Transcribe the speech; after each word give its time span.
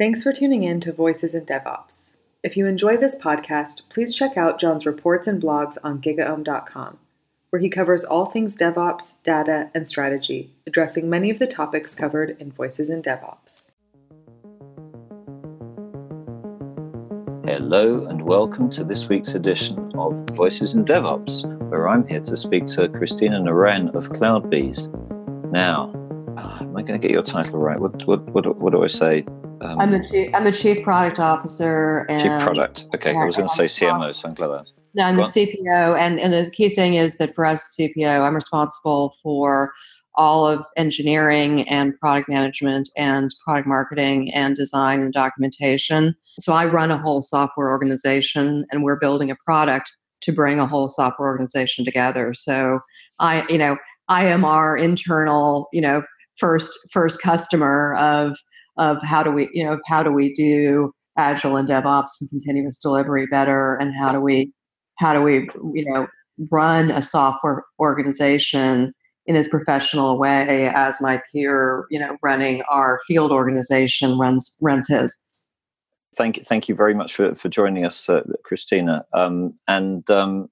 Thanks 0.00 0.22
for 0.22 0.32
tuning 0.32 0.62
in 0.62 0.80
to 0.80 0.94
Voices 0.94 1.34
in 1.34 1.44
DevOps. 1.44 2.12
If 2.42 2.56
you 2.56 2.64
enjoy 2.64 2.96
this 2.96 3.16
podcast, 3.16 3.82
please 3.90 4.14
check 4.14 4.38
out 4.38 4.58
Jon's 4.58 4.86
reports 4.86 5.28
and 5.28 5.42
blogs 5.42 5.76
on 5.84 6.00
gigaom.com, 6.00 6.98
where 7.50 7.60
he 7.60 7.68
covers 7.68 8.02
all 8.02 8.24
things 8.24 8.56
DevOps, 8.56 9.12
data, 9.24 9.70
and 9.74 9.86
strategy, 9.86 10.54
addressing 10.66 11.10
many 11.10 11.28
of 11.28 11.38
the 11.38 11.46
topics 11.46 11.94
covered 11.94 12.34
in 12.40 12.50
Voices 12.50 12.88
in 12.88 13.02
DevOps. 13.02 13.72
Hello, 17.44 18.06
and 18.06 18.22
welcome 18.22 18.70
to 18.70 18.84
this 18.84 19.06
week's 19.06 19.34
edition 19.34 19.92
of 19.98 20.14
Voices 20.30 20.74
in 20.74 20.86
DevOps, 20.86 21.44
where 21.68 21.90
I'm 21.90 22.08
here 22.08 22.20
to 22.20 22.36
speak 22.38 22.64
to 22.68 22.88
Christina 22.88 23.38
Noren 23.38 23.94
of 23.94 24.08
CloudBees. 24.08 24.88
Now, 25.52 25.92
uh, 26.38 26.62
am 26.62 26.74
I 26.74 26.80
going 26.80 26.98
to 26.98 27.06
get 27.06 27.10
your 27.10 27.22
title 27.22 27.58
right? 27.58 27.78
What, 27.78 28.06
what, 28.06 28.26
what, 28.30 28.56
what 28.56 28.72
do 28.72 28.82
I 28.82 28.86
say? 28.86 29.26
Um, 29.60 29.78
I'm 29.78 29.90
the 29.90 30.02
chief. 30.02 30.30
I'm 30.34 30.44
the 30.44 30.52
chief 30.52 30.82
product 30.82 31.18
officer. 31.18 32.06
And, 32.08 32.22
chief 32.22 32.42
product. 32.42 32.86
Okay, 32.94 33.10
I 33.10 33.24
was 33.24 33.36
going 33.36 33.48
to 33.48 33.54
say 33.54 33.64
CMO, 33.64 34.14
so 34.14 34.28
I'm 34.28 34.34
glad. 34.34 34.50
I, 34.50 34.62
no, 34.94 35.04
I'm 35.04 35.16
the 35.16 35.22
CPO, 35.22 35.98
and 35.98 36.18
and 36.18 36.32
the 36.32 36.50
key 36.50 36.70
thing 36.70 36.94
is 36.94 37.18
that 37.18 37.34
for 37.34 37.44
us 37.44 37.76
CPO, 37.78 38.20
I'm 38.20 38.34
responsible 38.34 39.14
for 39.22 39.72
all 40.16 40.46
of 40.46 40.66
engineering 40.76 41.68
and 41.68 41.98
product 42.00 42.28
management 42.28 42.90
and 42.96 43.30
product 43.44 43.68
marketing 43.68 44.32
and 44.34 44.56
design 44.56 45.00
and 45.00 45.12
documentation. 45.12 46.16
So 46.38 46.52
I 46.52 46.66
run 46.66 46.90
a 46.90 46.98
whole 46.98 47.22
software 47.22 47.68
organization, 47.68 48.66
and 48.70 48.82
we're 48.82 48.98
building 48.98 49.30
a 49.30 49.36
product 49.44 49.92
to 50.22 50.32
bring 50.32 50.58
a 50.58 50.66
whole 50.66 50.88
software 50.88 51.28
organization 51.28 51.84
together. 51.84 52.34
So 52.34 52.80
I, 53.20 53.46
you 53.48 53.58
know, 53.58 53.76
I 54.08 54.26
am 54.26 54.44
our 54.44 54.76
internal, 54.76 55.68
you 55.72 55.80
know, 55.80 56.02
first 56.38 56.76
first 56.90 57.22
customer 57.22 57.94
of 57.96 58.36
of 58.76 58.98
how 59.02 59.22
do 59.22 59.30
we, 59.30 59.48
you 59.52 59.64
know, 59.64 59.78
how 59.86 60.02
do 60.02 60.12
we 60.12 60.32
do 60.32 60.92
agile 61.18 61.56
and 61.56 61.68
DevOps 61.68 62.20
and 62.20 62.30
continuous 62.30 62.78
delivery 62.78 63.26
better, 63.26 63.76
and 63.76 63.94
how 63.94 64.12
do 64.12 64.20
we, 64.20 64.52
how 64.98 65.12
do 65.12 65.22
we, 65.22 65.48
you 65.74 65.84
know, 65.84 66.06
run 66.50 66.90
a 66.90 67.02
software 67.02 67.64
organization 67.78 68.92
in 69.26 69.36
as 69.36 69.48
professional 69.48 70.10
a 70.10 70.16
way 70.16 70.70
as 70.74 70.96
my 71.00 71.20
peer, 71.32 71.84
you 71.90 71.98
know, 71.98 72.16
running 72.22 72.62
our 72.70 72.98
field 73.06 73.30
organization 73.32 74.18
runs 74.18 74.58
runs 74.62 74.88
his. 74.88 75.34
Thank 76.16 76.38
you, 76.38 76.44
thank 76.44 76.68
you 76.68 76.74
very 76.74 76.94
much 76.94 77.14
for, 77.14 77.34
for 77.36 77.48
joining 77.48 77.84
us, 77.84 78.08
uh, 78.08 78.22
Christina. 78.44 79.04
Um, 79.14 79.54
and 79.68 80.08
um, 80.10 80.48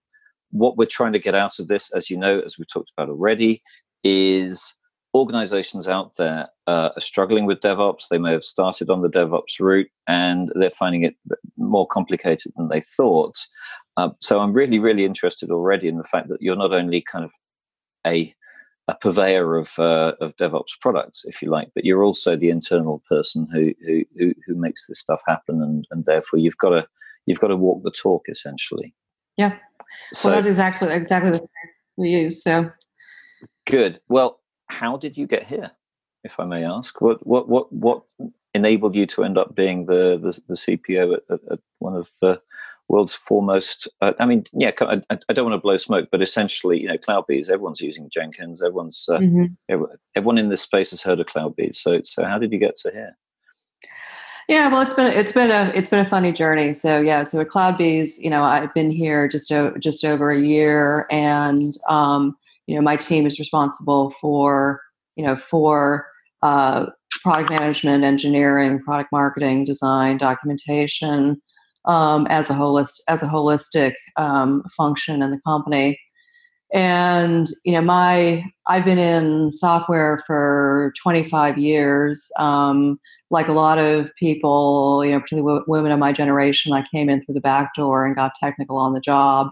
what 0.50 0.77
we're 0.77 0.87
trying 0.87 1.12
to 1.15 1.19
get 1.19 1.34
out 1.34 1.59
of 1.59 1.67
this, 1.67 1.91
as 1.93 2.11
you 2.11 2.17
know, 2.17 2.41
as 2.41 2.56
we've 2.59 2.69
talked 2.69 2.93
about 2.97 3.09
already, 3.09 3.62
is 4.05 4.75
organizations 5.19 5.89
out 5.89 6.17
there 6.17 6.49
uh, 6.67 6.91
are 6.97 7.01
struggling 7.01 7.47
with 7.47 7.61
DevOps. 7.61 8.09
They 8.09 8.19
may 8.19 8.33
have 8.33 8.45
started 8.45 8.89
on 8.91 9.03
the 9.03 9.09
DevOps 9.09 9.61
route 9.61 9.91
and 10.07 10.51
they're 10.55 10.71
finding 10.71 11.05
it 11.05 11.15
more 11.57 11.87
complicated 11.87 12.53
than 12.57 12.69
they 12.69 12.81
thought. 12.81 13.37
Uh, 13.97 14.11
so 14.21 14.41
I'm 14.41 14.53
really, 14.53 14.79
really 14.79 15.05
interested 15.05 15.51
already 15.51 15.89
in 15.89 15.99
the 15.99 16.05
fact 16.05 16.29
that 16.29 16.41
you're 16.41 16.57
not 16.57 16.73
only 16.73 17.03
kind 17.03 17.25
of 17.25 17.33
a 18.07 18.35
a 18.91 18.95
purveyor 18.95 19.57
of 19.57 19.79
uh, 19.79 20.13
of 20.21 20.35
DevOps 20.37 20.81
products, 20.81 21.25
if 21.27 21.43
you 21.43 21.51
like, 21.51 21.69
but 21.75 21.85
you're 21.85 22.03
also 22.03 22.37
the 22.37 22.49
internal 22.49 23.03
person 23.09 23.47
who 23.53 23.75
who 23.87 24.03
who, 24.19 24.33
who 24.47 24.55
makes 24.55 24.87
this 24.87 24.99
stuff 24.99 25.21
happen, 25.27 25.63
and 25.63 25.87
and 25.91 26.07
therefore 26.07 26.39
you've 26.39 26.57
got 26.57 26.71
to 26.71 26.87
you've 27.27 27.41
got 27.41 27.49
to 27.49 27.57
walk 27.57 27.83
the 27.83 27.91
talk 27.91 28.25
essentially. 28.29 28.95
Yeah. 29.37 29.59
So 30.15 30.29
well, 30.29 30.37
that's 30.37 30.47
exactly 30.47 30.91
exactly 30.91 31.33
the 31.33 31.39
phrase 31.39 31.75
we 31.99 32.09
use. 32.09 32.43
So 32.43 32.71
good. 33.67 34.01
Well, 34.09 34.41
how 34.69 34.97
did 34.97 35.17
you 35.17 35.27
get 35.27 35.45
here, 35.45 35.71
if 36.25 36.39
I 36.39 36.45
may 36.45 36.65
ask? 36.65 37.01
What 37.01 37.27
what 37.27 37.49
what 37.49 37.73
what 37.73 38.03
enabled 38.55 38.95
you 38.95 39.07
to 39.07 39.25
end 39.25 39.39
up 39.39 39.55
being 39.55 39.87
the 39.87 40.19
the, 40.21 40.41
the 40.49 40.55
CPO 40.55 41.15
at, 41.15 41.23
at, 41.31 41.41
at, 41.53 41.59
one 41.79 41.97
of 41.97 42.11
the 42.21 42.41
world's 42.89 43.15
foremost? 43.15 43.89
Uh, 44.01 44.13
I 44.19 44.27
mean, 44.27 44.45
yeah, 44.53 44.71
I, 44.81 45.01
I, 45.11 45.33
don't 45.33 45.45
want 45.45 45.55
to 45.55 45.63
blow 45.63 45.77
smoke, 45.77 46.09
but 46.11 46.23
essentially, 46.23 46.81
you 46.81 46.89
know, 46.89 46.97
CloudBees. 46.97 47.51
Everyone's 47.51 47.81
using 47.81 48.09
Jenkins. 48.11 48.62
Everyone's 48.62 49.09
uh, 49.11 49.19
mm-hmm. 49.19 49.84
everyone, 50.15 50.39
in 50.39 50.49
this 50.49 50.62
space 50.62 50.91
has 50.91 51.03
heard 51.03 51.21
of 51.21 51.27
CloudBees. 51.27 51.77
So 51.77 52.01
so 52.05 52.25
how 52.25 52.39
did 52.39 52.53
you 52.53 52.59
get 52.59 52.77
to 52.78 52.91
here? 52.91 53.17
Yeah, 54.49 54.69
well, 54.69 54.81
it's 54.81 54.95
been 54.95 55.12
it's 55.12 55.33
been 55.33 55.51
a 55.51 55.71
it's 55.75 55.91
been 55.91 56.01
a 56.01 56.09
funny 56.09 56.33
journey. 56.33 56.73
So 56.73 57.01
yeah, 57.01 57.23
so 57.23 57.41
at 57.41 57.49
CloudBees, 57.49 58.19
you 58.19 58.31
know, 58.31 58.43
I've 58.43 58.73
been 58.73 58.91
here 58.91 59.28
just 59.28 59.53
o- 59.53 59.77
just 59.78 60.07
over 60.07 60.31
a 60.31 60.39
year, 60.39 61.07
and 61.11 61.61
um, 61.87 62.34
you 62.69 62.75
know 62.77 62.83
my 62.83 62.97
team 62.97 63.27
is 63.27 63.39
responsible 63.39 64.11
for 64.11 64.81
you 65.17 65.25
know 65.25 65.34
for 65.34 66.06
uh, 66.43 66.87
product 67.23 67.51
management 67.51 68.05
engineering 68.05 68.81
product 68.81 69.11
marketing 69.11 69.65
design 69.65 70.19
documentation 70.19 71.41
um, 71.87 72.27
as 72.28 72.51
a 72.51 72.53
holist 72.53 73.01
as 73.09 73.23
a 73.23 73.27
holistic 73.27 73.95
um, 74.17 74.62
function 74.77 75.23
in 75.23 75.31
the 75.31 75.41
company. 75.47 75.99
And 76.73 77.49
you 77.65 77.73
know 77.73 77.81
my 77.81 78.45
i've 78.67 78.84
been 78.84 78.99
in 78.99 79.51
software 79.51 80.23
for 80.27 80.93
25 81.03 81.59
years. 81.59 82.31
Um, 82.39 83.01
like 83.31 83.49
a 83.49 83.53
lot 83.53 83.78
of 83.78 84.11
people 84.17 85.03
you 85.05 85.12
know 85.12 85.21
particularly 85.21 85.62
women 85.67 85.93
of 85.93 85.99
my 85.99 86.12
generation 86.12 86.73
i 86.73 86.83
came 86.95 87.11
in 87.11 87.21
through 87.21 87.34
the 87.34 87.43
back 87.43 87.75
door 87.75 88.07
and 88.07 88.17
got 88.17 88.33
technical 88.41 88.78
on 88.78 88.95
the 88.95 89.01
job 89.01 89.51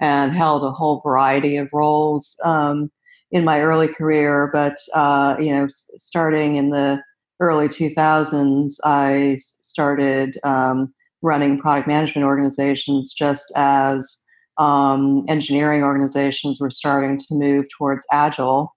and 0.00 0.32
held 0.32 0.62
a 0.62 0.70
whole 0.70 1.00
variety 1.04 1.56
of 1.56 1.68
roles 1.72 2.36
um, 2.44 2.90
in 3.30 3.44
my 3.44 3.60
early 3.60 3.88
career. 3.88 4.50
But 4.52 4.76
uh, 4.94 5.36
you 5.38 5.52
know, 5.52 5.66
starting 5.68 6.56
in 6.56 6.70
the 6.70 7.02
early 7.40 7.68
2000s, 7.68 8.74
I 8.84 9.38
started 9.40 10.38
um, 10.44 10.88
running 11.22 11.58
product 11.58 11.88
management 11.88 12.26
organizations 12.26 13.12
just 13.12 13.52
as 13.56 14.24
um, 14.58 15.24
engineering 15.28 15.82
organizations 15.82 16.60
were 16.60 16.70
starting 16.70 17.18
to 17.18 17.26
move 17.30 17.66
towards 17.76 18.06
agile. 18.10 18.72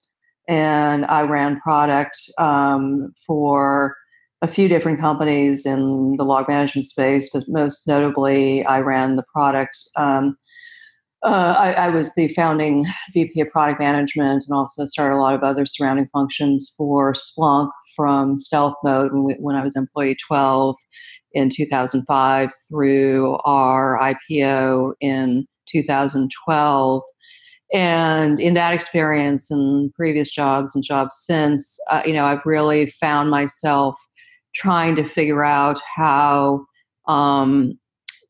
And 0.47 1.05
I 1.05 1.21
ran 1.21 1.59
product 1.61 2.17
um, 2.37 3.13
for 3.25 3.95
a 4.41 4.47
few 4.47 4.67
different 4.67 4.99
companies 4.99 5.65
in 5.65 6.15
the 6.17 6.23
log 6.23 6.47
management 6.47 6.87
space, 6.87 7.29
but 7.31 7.43
most 7.47 7.87
notably, 7.87 8.65
I 8.65 8.79
ran 8.79 9.15
the 9.15 9.25
product 9.33 9.77
um, 9.95 10.37
uh, 11.23 11.55
I, 11.57 11.73
I, 11.73 11.89
was 11.89 12.13
the 12.15 12.29
founding 12.29 12.85
VP 13.13 13.41
of 13.41 13.49
product 13.49 13.81
management 13.81 14.45
and 14.47 14.55
also 14.55 14.85
started 14.85 15.15
a 15.15 15.19
lot 15.19 15.33
of 15.33 15.43
other 15.43 15.65
surrounding 15.65 16.07
functions 16.13 16.73
for 16.77 17.13
Splunk 17.13 17.71
from 17.95 18.37
stealth 18.37 18.75
mode 18.85 19.11
when, 19.11 19.25
we, 19.25 19.33
when 19.33 19.55
I 19.55 19.63
was 19.63 19.75
employee 19.75 20.15
12 20.27 20.77
in 21.33 21.49
2005 21.49 22.51
through 22.69 23.37
our 23.43 23.99
IPO 23.99 24.93
in 25.01 25.45
2012. 25.69 27.03
And 27.73 28.39
in 28.39 28.53
that 28.53 28.73
experience 28.73 29.51
and 29.51 29.93
previous 29.93 30.31
jobs 30.31 30.73
and 30.73 30.83
jobs 30.83 31.17
since, 31.19 31.77
uh, 31.89 32.01
you 32.05 32.13
know, 32.13 32.23
I've 32.23 32.45
really 32.45 32.87
found 32.87 33.29
myself 33.29 33.95
trying 34.55 34.95
to 34.95 35.03
figure 35.03 35.43
out 35.43 35.79
how 35.95 36.65
um, 37.07 37.77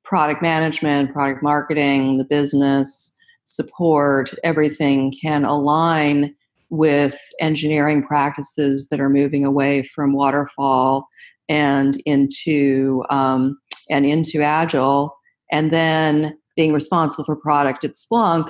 product 0.09 0.42
management, 0.42 1.14
product 1.14 1.44
marketing, 1.44 2.18
the 2.18 2.24
business 2.24 3.16
support, 3.44 4.31
everything 4.44 5.14
can 5.22 5.46
align 5.46 6.36
with 6.72 7.16
engineering 7.40 8.03
practices 8.03 8.88
that 8.90 9.00
are 9.00 9.09
moving 9.09 9.46
away 9.46 9.84
from 9.84 10.14
waterfall 10.14 11.08
and 11.48 12.02
into 12.08 13.03
um, 13.12 13.59
and 13.92 14.06
into 14.06 14.42
agile, 14.42 15.16
and 15.52 15.72
then 15.72 16.36
being 16.56 16.74
responsible 16.74 17.24
for 17.24 17.36
product 17.36 17.84
at 17.84 17.94
Splunk, 17.94 18.50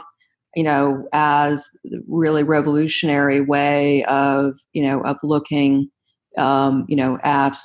you 0.56 0.64
know, 0.64 1.06
as 1.12 1.69
really 2.08 2.44
revolutionary 2.44 3.42
way 3.42 4.06
of 4.06 4.56
you 4.72 4.84
know 4.84 5.02
of 5.02 5.18
looking, 5.24 5.90
um, 6.38 6.86
you 6.88 6.96
know, 6.96 7.19
at 7.24 7.56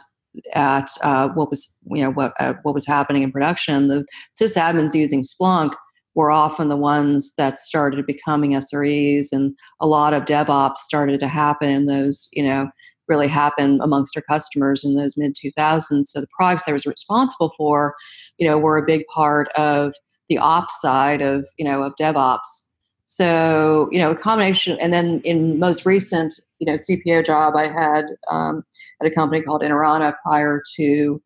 at 0.53 0.91
uh, 1.03 1.28
what 1.31 1.50
was 1.50 1.78
you 1.91 2.03
know 2.03 2.10
what 2.10 2.34
uh, 2.39 2.54
what 2.63 2.75
was 2.75 2.86
happening 2.86 3.22
in 3.22 3.33
production, 3.33 3.89
the 3.89 4.04
sysadmins 4.39 4.95
using 4.95 5.22
Splunk 5.22 5.75
were 6.15 6.31
often 6.31 6.69
the 6.69 6.77
ones 6.77 7.34
that 7.36 7.59
started 7.59 8.07
becoming 8.07 8.53
SREs, 8.53 9.28
and 9.33 9.54
a 9.81 9.86
lot 9.86 10.15
of 10.15 10.25
DevOps 10.25 10.78
started 10.78 11.21
to 11.21 11.28
happen 11.28 11.69
in 11.69 11.86
those 11.86 12.28
you 12.33 12.42
know 12.42 12.69
really 13.09 13.28
happen 13.28 13.81
amongst 13.83 14.16
our 14.16 14.22
customers 14.22 14.84
in 14.84 14.97
those 14.97 15.16
mid 15.16 15.34
2000s. 15.34 16.04
So 16.07 16.21
the 16.21 16.27
products 16.39 16.66
I 16.66 16.72
was 16.72 16.87
responsible 16.87 17.53
for, 17.57 17.95
you 18.39 18.48
know, 18.48 18.59
were 18.59 18.78
a 18.78 18.87
big 18.87 19.07
part 19.09 19.48
of 19.57 19.92
the 20.28 20.39
ops 20.39 20.80
side 20.80 21.21
of 21.21 21.47
you 21.59 21.65
know 21.65 21.83
of 21.83 21.95
DevOps. 22.01 22.71
So 23.07 23.89
you 23.92 23.98
know 23.98 24.10
a 24.10 24.16
combination, 24.16 24.78
and 24.80 24.92
then 24.92 25.21
in 25.25 25.59
most 25.59 25.84
recent 25.87 26.34
you 26.59 26.66
know 26.66 26.75
CPO 26.75 27.25
job 27.25 27.54
I 27.57 27.69
had. 27.69 28.07
Um, 28.30 28.65
at 29.00 29.10
a 29.10 29.14
company 29.14 29.42
called 29.42 29.62
Interana 29.62 30.14
prior 30.24 30.62
to 30.76 31.22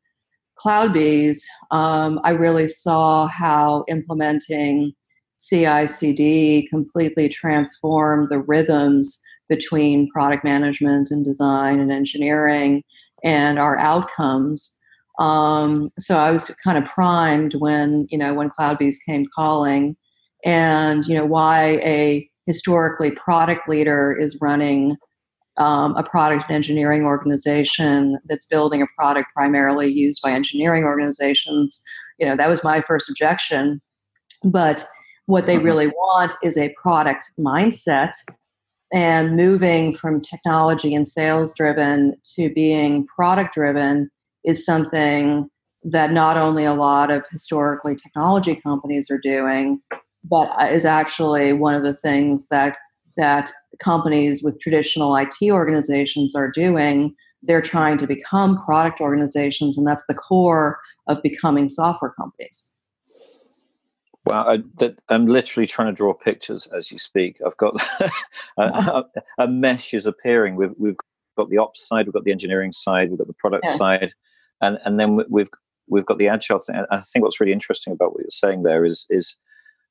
CloudBees, 0.59 1.39
um, 1.71 2.21
I 2.25 2.31
really 2.31 2.69
saw 2.69 3.29
how 3.29 3.85
implementing 3.89 4.93
CI/CD 5.39 6.69
completely 6.69 7.29
transformed 7.29 8.29
the 8.31 8.41
rhythms 8.41 9.23
between 9.49 10.11
product 10.11 10.45
management 10.45 11.11
and 11.11 11.25
design 11.25 11.81
and 11.81 11.93
engineering 11.93 12.83
and 13.25 13.59
our 13.59 13.79
outcomes. 13.79 14.77
Um, 15.19 15.91
so 15.99 16.17
I 16.17 16.31
was 16.31 16.51
kind 16.63 16.79
of 16.79 16.85
primed 16.91 17.55
when 17.55 18.07
you 18.11 18.19
know 18.19 18.35
when 18.35 18.51
CloudBees 18.51 18.97
came 19.07 19.27
calling, 19.37 19.97
and 20.45 21.07
you 21.07 21.15
know 21.15 21.27
why 21.27 21.81
a 21.85 22.29
historically 22.47 23.11
product 23.13 23.69
leader 23.69 24.17
is 24.19 24.39
running 24.41 24.97
um, 25.59 25.95
a 25.97 26.03
product 26.03 26.47
and 26.49 26.57
engineering 26.57 27.05
organization 27.05 28.19
that's 28.27 28.47
building 28.47 28.81
a 28.83 28.87
product 28.99 29.29
primarily 29.35 29.89
used 29.89 30.23
by 30.23 30.31
engineering 30.31 30.85
organizations. 30.85 31.83
You 32.19 32.27
know 32.27 32.37
that 32.37 32.49
was 32.49 32.65
my 32.65 32.81
first 32.81 33.11
objection, 33.11 33.81
but 34.45 34.87
what 35.27 35.47
they 35.47 35.57
mm-hmm. 35.57 35.67
really 35.67 35.87
want 35.89 36.35
is 36.43 36.57
a 36.57 36.75
product 36.83 37.25
mindset 37.39 38.13
and 38.93 39.37
moving 39.37 39.93
from 39.93 40.21
technology 40.21 40.95
and 40.95 41.07
sales 41.07 41.53
driven 41.55 42.15
to 42.37 42.51
being 42.55 43.07
product 43.07 43.55
driven 43.55 44.11
is 44.45 44.65
something 44.65 45.49
that 45.83 46.13
not 46.13 46.37
only 46.37 46.65
a 46.65 46.75
lot 46.75 47.11
of 47.11 47.25
historically 47.31 47.95
technology 47.95 48.57
companies 48.57 49.11
are 49.11 49.21
doing, 49.23 49.81
but 50.25 50.51
is 50.73 50.85
actually 50.85 51.53
one 51.53 51.75
of 51.75 51.83
the 51.83 51.95
things 51.95 52.49
that 52.49 52.77
that 53.19 53.51
companies 53.81 54.43
with 54.43 54.59
traditional 54.61 55.15
IT 55.15 55.37
organizations 55.51 56.35
are 56.35 56.51
doing. 56.51 57.15
They're 57.43 57.61
trying 57.61 57.99
to 57.99 58.07
become 58.07 58.65
product 58.65 59.01
organizations, 59.01 59.77
and 59.77 59.87
that's 59.87 60.07
the 60.09 60.15
core 60.15 60.79
of 61.07 61.23
becoming 61.23 61.69
software 61.69 62.13
companies. 62.19 62.73
Well, 64.25 64.63
I, 64.81 64.93
am 65.15 65.27
literally 65.27 65.67
trying 65.67 65.89
to 65.89 65.97
draw 65.97 66.13
pictures 66.13 66.67
as 66.67 66.91
you 66.91 66.99
speak. 66.99 67.39
I've 67.45 67.57
got 67.57 67.75
a, 68.59 68.63
a, 68.63 69.05
a, 69.39 69.49
mesh 69.49 69.95
is 69.95 70.07
appearing. 70.07 70.57
We've, 70.57 70.75
we've 70.77 70.97
got 71.39 71.49
the 71.49 71.59
ops 71.59 71.87
side, 71.87 72.07
we've 72.07 72.13
got 72.13 72.25
the 72.25 72.33
engineering 72.33 72.73
side, 72.73 73.09
we've 73.09 73.19
got 73.19 73.27
the 73.27 73.35
product 73.35 73.65
yeah. 73.65 73.77
side, 73.77 74.13
and 74.61 74.79
and 74.85 75.01
then 75.01 75.19
we've 75.31 75.49
we've 75.89 76.07
got 76.07 76.19
the 76.19 76.29
agile 76.29 76.59
thing. 76.59 76.85
I 76.91 77.01
think 77.01 77.23
what's 77.23 77.41
really 77.41 77.53
interesting 77.53 77.93
about 77.93 78.13
what 78.13 78.21
you're 78.21 78.31
saying 78.31 78.63
there 78.63 78.85
is 78.85 79.07
is 79.09 79.37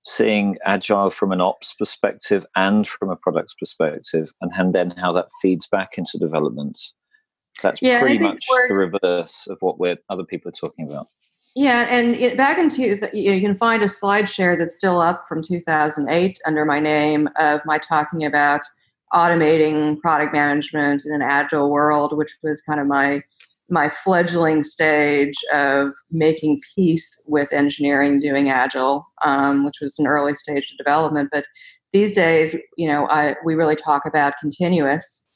seeing 0.08 0.58
agile 0.64 1.10
from 1.10 1.34
an 1.34 1.42
ops 1.42 1.74
perspective 1.74 2.46
and 2.56 2.88
from 2.88 3.10
a 3.10 3.16
products 3.16 3.54
perspective, 3.54 4.32
and, 4.42 4.74
then 4.74 4.92
how 4.92 5.12
that 5.12 5.28
feeds 5.42 5.68
back 5.68 5.98
into 5.98 6.18
development. 6.18 6.80
That's 7.62 7.82
yeah, 7.82 8.00
pretty 8.00 8.20
much 8.20 8.46
the 8.70 8.76
reverse 8.76 9.48
of 9.50 9.58
what 9.60 9.80
we're 9.80 9.98
other 10.10 10.24
people 10.24 10.50
are 10.50 10.54
talking 10.54 10.90
about. 10.90 11.08
Yeah, 11.56 11.88
and 11.90 12.16
it, 12.16 12.38
back 12.38 12.58
in 12.58 12.70
two, 12.70 12.98
you 13.14 13.42
can 13.42 13.56
find 13.56 13.84
a 13.84 13.88
slide 13.88 14.30
share 14.30 14.56
that's 14.56 14.76
still 14.76 15.02
up 15.02 15.26
from 15.28 15.44
2008 15.44 16.40
under 16.46 16.66
my 16.66 16.80
name 16.80 17.28
of 17.38 17.62
my 17.66 17.78
talking 17.78 18.24
about 18.24 18.62
automating 19.14 20.00
product 20.00 20.34
management 20.34 21.06
in 21.06 21.14
an 21.14 21.22
agile 21.22 21.70
world, 21.70 22.16
which 22.16 22.38
was 22.44 22.62
kind 22.62 22.80
of 22.80 22.88
my 22.88 23.24
my 23.70 23.90
fledgling 23.90 24.64
stage 24.64 25.36
of 25.54 25.92
making 26.12 26.60
peace 26.76 27.22
with 27.28 27.52
engineering 27.52 28.20
doing 28.20 28.50
agile, 28.50 29.06
um, 29.24 29.66
which 29.66 29.78
was 29.82 30.00
an 30.00 30.08
early 30.08 30.36
stage 30.36 30.72
of 30.72 30.78
development. 30.78 31.30
But 31.32 31.46
these 31.92 32.14
days, 32.14 32.56
you 32.78 32.88
know, 32.88 33.08
I, 33.10 33.36
we 33.44 33.56
really 33.56 33.76
talk 33.76 34.06
about 34.06 34.34
continuous 34.42 35.30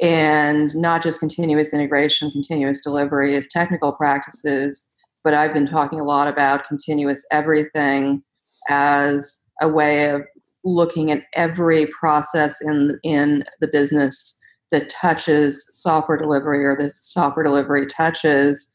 and 0.00 0.74
not 0.74 1.02
just 1.02 1.20
continuous 1.20 1.74
integration, 1.74 2.30
continuous 2.30 2.80
delivery 2.80 3.36
as 3.36 3.46
technical 3.46 3.92
practices, 3.92 4.90
but 5.22 5.34
I've 5.34 5.52
been 5.52 5.66
talking 5.66 6.00
a 6.00 6.04
lot 6.04 6.26
about 6.26 6.66
continuous 6.66 7.24
everything 7.30 8.22
as 8.68 9.44
a 9.60 9.68
way 9.68 10.10
of 10.10 10.22
looking 10.64 11.10
at 11.10 11.22
every 11.34 11.86
process 11.86 12.60
in 12.62 12.98
in 13.02 13.44
the 13.60 13.68
business 13.68 14.39
that 14.70 14.90
touches 14.90 15.68
software 15.72 16.18
delivery 16.18 16.64
or 16.64 16.76
the 16.76 16.90
software 16.92 17.44
delivery 17.44 17.86
touches 17.86 18.72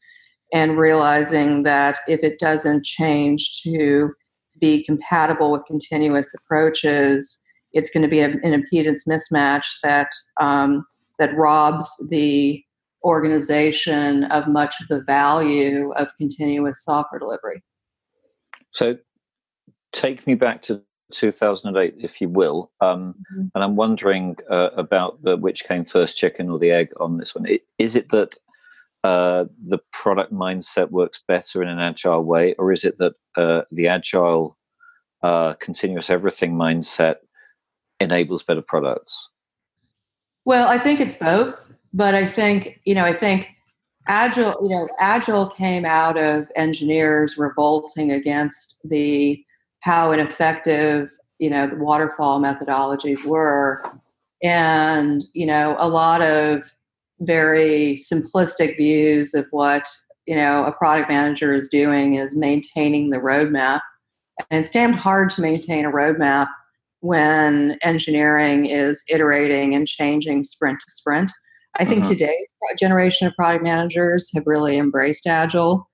and 0.52 0.78
realizing 0.78 1.62
that 1.64 1.98
if 2.06 2.20
it 2.22 2.38
doesn't 2.38 2.84
change 2.84 3.60
to 3.62 4.12
be 4.60 4.84
compatible 4.84 5.50
with 5.50 5.64
continuous 5.66 6.32
approaches 6.34 7.42
it's 7.76 7.90
going 7.90 8.02
to 8.02 8.08
be 8.08 8.20
an 8.20 8.40
impedance 8.40 9.06
mismatch 9.06 9.66
that 9.82 10.08
um, 10.38 10.84
that 11.18 11.36
robs 11.36 11.88
the 12.10 12.62
organization 13.04 14.24
of 14.24 14.48
much 14.48 14.74
of 14.80 14.88
the 14.88 15.02
value 15.04 15.92
of 15.92 16.08
continuous 16.16 16.82
software 16.84 17.18
delivery. 17.18 17.62
So 18.70 18.96
take 19.92 20.26
me 20.26 20.34
back 20.34 20.62
to 20.62 20.82
2008, 21.12 21.94
if 21.98 22.20
you 22.20 22.28
will. 22.28 22.70
Um, 22.80 23.14
mm-hmm. 23.32 23.46
And 23.54 23.64
I'm 23.64 23.76
wondering 23.76 24.36
uh, 24.50 24.70
about 24.76 25.22
the, 25.22 25.36
which 25.36 25.64
came 25.64 25.84
first, 25.84 26.18
chicken 26.18 26.50
or 26.50 26.58
the 26.58 26.70
egg, 26.70 26.90
on 27.00 27.18
this 27.18 27.34
one. 27.34 27.46
Is 27.78 27.96
it 27.96 28.08
that 28.10 28.36
uh, 29.04 29.44
the 29.60 29.78
product 29.92 30.32
mindset 30.32 30.90
works 30.90 31.20
better 31.26 31.62
in 31.62 31.68
an 31.68 31.78
agile 31.78 32.24
way, 32.24 32.54
or 32.58 32.72
is 32.72 32.84
it 32.84 32.98
that 32.98 33.14
uh, 33.36 33.62
the 33.70 33.86
agile, 33.86 34.56
uh, 35.22 35.54
continuous 35.54 36.10
everything 36.10 36.54
mindset 36.54 37.16
enables 38.00 38.42
better 38.42 38.62
products? 38.62 39.28
Well, 40.44 40.68
I 40.68 40.78
think 40.78 41.00
it's 41.00 41.14
both, 41.14 41.72
but 41.92 42.14
I 42.14 42.26
think 42.26 42.80
you 42.84 42.94
know, 42.94 43.04
I 43.04 43.12
think 43.12 43.48
agile, 44.08 44.56
you 44.62 44.70
know, 44.70 44.88
agile 44.98 45.48
came 45.50 45.84
out 45.84 46.18
of 46.18 46.48
engineers 46.56 47.36
revolting 47.38 48.10
against 48.10 48.78
the 48.88 49.42
how 49.86 50.10
ineffective 50.10 51.10
you 51.38 51.48
know 51.48 51.66
the 51.66 51.76
waterfall 51.76 52.40
methodologies 52.40 53.24
were. 53.24 53.82
And 54.42 55.24
you 55.32 55.46
know 55.46 55.76
a 55.78 55.88
lot 55.88 56.20
of 56.20 56.74
very 57.20 57.94
simplistic 57.94 58.76
views 58.76 59.32
of 59.32 59.46
what 59.50 59.88
you 60.26 60.34
know 60.34 60.64
a 60.64 60.72
product 60.72 61.08
manager 61.08 61.52
is 61.52 61.68
doing 61.68 62.14
is 62.14 62.36
maintaining 62.36 63.10
the 63.10 63.18
roadmap. 63.18 63.80
And 64.50 64.60
it's 64.60 64.70
damn 64.70 64.92
hard 64.92 65.30
to 65.30 65.40
maintain 65.40 65.86
a 65.86 65.92
roadmap 65.92 66.48
when 67.00 67.78
engineering 67.82 68.66
is 68.66 69.04
iterating 69.08 69.74
and 69.74 69.86
changing 69.86 70.44
sprint 70.44 70.80
to 70.80 70.90
sprint. 70.90 71.32
I 71.78 71.84
think 71.84 72.00
uh-huh. 72.00 72.14
today's 72.14 72.48
generation 72.78 73.26
of 73.26 73.34
product 73.34 73.62
managers 73.62 74.30
have 74.34 74.46
really 74.46 74.76
embraced 74.76 75.26
agile 75.26 75.88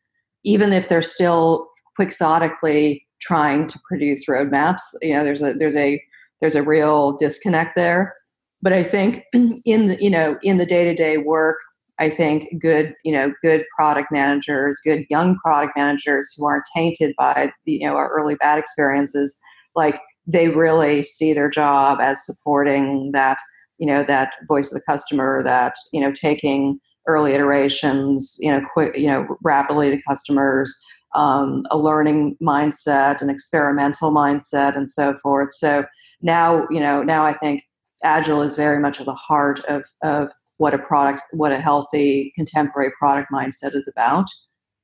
even 0.45 0.73
if 0.73 0.89
they're 0.89 1.03
still 1.03 1.69
quixotically 1.97 3.07
trying 3.23 3.67
to 3.69 3.81
produce 3.89 4.27
roadmaps. 4.27 4.83
You 5.01 5.15
know, 5.15 5.25
there's 5.25 5.43
a 5.43 5.55
there's 5.55 5.77
a 5.77 6.03
there's 6.41 6.55
a 6.57 6.63
real 6.63 7.17
disconnect 7.17 7.75
there. 7.77 8.15
But 8.61 8.73
I 8.73 8.83
think 8.83 9.25
in 9.33 9.87
the 9.87 9.97
you 10.01 10.11
know 10.11 10.37
in 10.43 10.59
the 10.59 10.67
day 10.67 10.85
to 10.85 10.95
day 10.95 11.17
work, 11.19 11.57
I 11.99 12.11
think 12.11 12.61
good 12.61 12.95
you 13.05 13.13
know 13.13 13.33
good 13.41 13.65
product 13.77 14.13
managers, 14.13 14.81
good 14.85 15.07
young 15.09 15.39
product 15.39 15.73
managers 15.77 16.35
who 16.37 16.47
aren't 16.47 16.65
tainted 16.75 17.15
by 17.17 17.53
the, 17.65 17.73
you 17.73 17.87
know 17.87 17.97
our 17.97 18.11
early 18.11 18.35
bad 18.35 18.59
experiences, 18.59 19.39
like 19.75 20.01
they 20.27 20.49
really 20.49 21.03
see 21.03 21.33
their 21.33 21.51
job 21.51 21.99
as 22.01 22.25
supporting 22.25 23.11
that 23.13 23.39
you 23.79 23.87
know 23.87 24.03
that 24.05 24.33
voice 24.49 24.73
of 24.73 24.75
the 24.75 24.85
customer, 24.93 25.43
that 25.43 25.75
you 25.93 26.01
know 26.01 26.13
taking 26.13 26.79
early 27.09 27.33
iterations, 27.33 28.37
you 28.41 28.51
know 28.51 28.61
quick 28.73 28.97
you 28.97 29.07
know 29.07 29.27
rapidly 29.43 29.91
to 29.91 30.03
customers 30.09 30.77
um, 31.15 31.65
a 31.71 31.79
learning 31.79 32.37
mindset, 32.43 33.21
an 33.21 33.31
experimental 33.31 34.13
mindset, 34.13 34.77
and 34.77 34.91
so 34.91 35.17
forth. 35.23 35.55
So 35.55 35.85
now, 36.21 36.67
you 36.71 36.81
know, 36.81 37.03
now 37.03 37.25
I 37.25 37.35
think 37.35 37.63
agile 38.05 38.43
is 38.43 38.55
very 38.55 38.79
much 38.79 39.01
at 39.01 39.07
the 39.07 39.15
heart 39.15 39.61
of 39.67 39.85
of 40.03 40.31
what 40.59 40.75
a 40.75 40.79
product, 40.79 41.23
what 41.33 41.53
a 41.53 41.59
healthy 41.59 42.33
contemporary 42.37 42.93
product 42.99 43.31
mindset 43.33 43.75
is 43.75 43.93
about. 43.97 44.27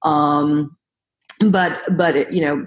Um, 0.03 0.77
but 1.47 1.81
but 1.97 2.17
it, 2.17 2.33
you 2.33 2.41
know, 2.41 2.67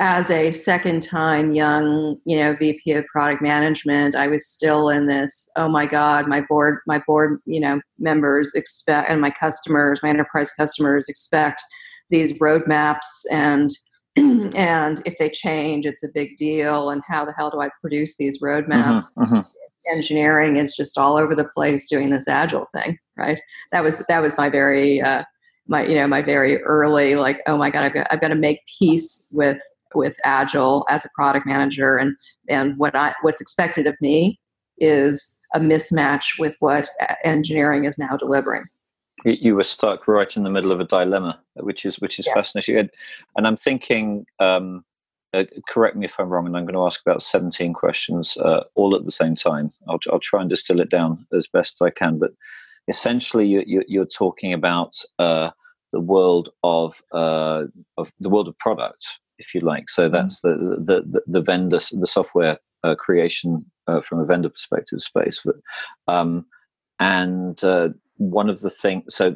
as 0.00 0.30
a 0.30 0.50
second 0.50 1.02
time 1.02 1.52
young 1.52 2.16
you 2.24 2.36
know 2.36 2.56
vp 2.56 2.92
of 2.92 3.04
product 3.06 3.42
management 3.42 4.14
i 4.14 4.26
was 4.26 4.46
still 4.46 4.88
in 4.88 5.06
this 5.06 5.48
oh 5.56 5.68
my 5.68 5.86
god 5.86 6.26
my 6.26 6.40
board 6.48 6.78
my 6.86 7.00
board 7.06 7.38
you 7.44 7.60
know 7.60 7.80
members 7.98 8.54
expect 8.54 9.10
and 9.10 9.20
my 9.20 9.30
customers 9.30 10.00
my 10.02 10.08
enterprise 10.08 10.50
customers 10.52 11.06
expect 11.08 11.62
these 12.10 12.32
roadmaps 12.34 13.24
and 13.30 13.70
and 14.16 15.00
if 15.06 15.16
they 15.18 15.30
change 15.30 15.86
it's 15.86 16.02
a 16.02 16.08
big 16.12 16.36
deal 16.36 16.90
and 16.90 17.02
how 17.06 17.24
the 17.24 17.32
hell 17.32 17.50
do 17.50 17.60
i 17.60 17.68
produce 17.80 18.16
these 18.16 18.40
roadmaps? 18.40 19.12
Mm-hmm, 19.14 19.22
mm-hmm. 19.22 19.94
engineering 19.94 20.56
is 20.56 20.76
just 20.76 20.98
all 20.98 21.16
over 21.16 21.34
the 21.34 21.44
place 21.44 21.88
doing 21.88 22.10
this 22.10 22.28
agile 22.28 22.66
thing 22.74 22.98
right? 23.20 23.40
That 23.70 23.84
was 23.84 24.04
that 24.08 24.20
was 24.20 24.36
my 24.36 24.48
very 24.48 25.00
uh, 25.00 25.22
my 25.68 25.86
you 25.86 25.94
know 25.94 26.08
my 26.08 26.22
very 26.22 26.60
early 26.62 27.14
like 27.14 27.40
oh 27.46 27.56
my 27.56 27.70
god 27.70 27.84
i've 27.84 27.94
got, 27.94 28.06
I've 28.10 28.20
got 28.20 28.28
to 28.28 28.34
make 28.34 28.60
peace 28.78 29.24
with 29.30 29.60
with 29.94 30.16
agile 30.24 30.86
as 30.88 31.04
a 31.04 31.10
product 31.14 31.46
manager 31.46 31.96
and 31.96 32.16
and 32.48 32.76
what 32.78 32.96
i 32.96 33.14
what's 33.22 33.40
expected 33.40 33.86
of 33.86 33.94
me 34.00 34.40
is 34.78 35.38
a 35.54 35.60
mismatch 35.60 36.38
with 36.38 36.56
what 36.60 36.88
engineering 37.24 37.84
is 37.84 37.98
now 37.98 38.16
delivering 38.16 38.64
you 39.24 39.54
were 39.54 39.62
stuck 39.62 40.08
right 40.08 40.36
in 40.36 40.44
the 40.44 40.50
middle 40.50 40.72
of 40.72 40.80
a 40.80 40.84
dilemma, 40.84 41.40
which 41.56 41.84
is 41.84 42.00
which 42.00 42.18
is 42.18 42.26
yeah. 42.26 42.34
fascinating. 42.34 42.90
And 43.36 43.46
I'm 43.46 43.56
thinking, 43.56 44.26
um, 44.38 44.84
uh, 45.32 45.44
correct 45.68 45.96
me 45.96 46.06
if 46.06 46.18
I'm 46.18 46.28
wrong, 46.28 46.46
and 46.46 46.56
I'm 46.56 46.64
going 46.64 46.74
to 46.74 46.86
ask 46.86 47.00
about 47.00 47.22
17 47.22 47.72
questions 47.72 48.36
uh, 48.38 48.64
all 48.74 48.96
at 48.96 49.04
the 49.04 49.10
same 49.10 49.34
time. 49.34 49.72
I'll, 49.88 50.00
I'll 50.10 50.20
try 50.20 50.40
and 50.40 50.50
distill 50.50 50.80
it 50.80 50.90
down 50.90 51.26
as 51.32 51.46
best 51.46 51.80
I 51.82 51.90
can. 51.90 52.18
But 52.18 52.32
essentially, 52.88 53.46
you, 53.46 53.84
you, 53.86 54.02
are 54.02 54.06
talking 54.06 54.52
about 54.52 54.94
uh, 55.18 55.50
the 55.92 56.00
world 56.00 56.50
of 56.62 57.00
uh, 57.12 57.64
of 57.96 58.12
the 58.20 58.30
world 58.30 58.48
of 58.48 58.58
product, 58.58 59.06
if 59.38 59.54
you 59.54 59.60
like. 59.60 59.88
So 59.88 60.04
mm-hmm. 60.04 60.14
that's 60.14 60.40
the 60.40 60.54
the 60.54 61.02
the, 61.06 61.22
the 61.26 61.40
vendor, 61.40 61.78
the 61.92 62.06
software 62.06 62.58
uh, 62.82 62.94
creation 62.94 63.70
uh, 63.86 64.00
from 64.00 64.20
a 64.20 64.24
vendor 64.24 64.48
perspective 64.48 65.00
space. 65.00 65.42
But, 65.44 65.56
um, 66.12 66.46
and 66.98 67.62
uh, 67.64 67.90
one 68.20 68.50
of 68.50 68.60
the 68.60 68.70
things, 68.70 69.14
so 69.14 69.34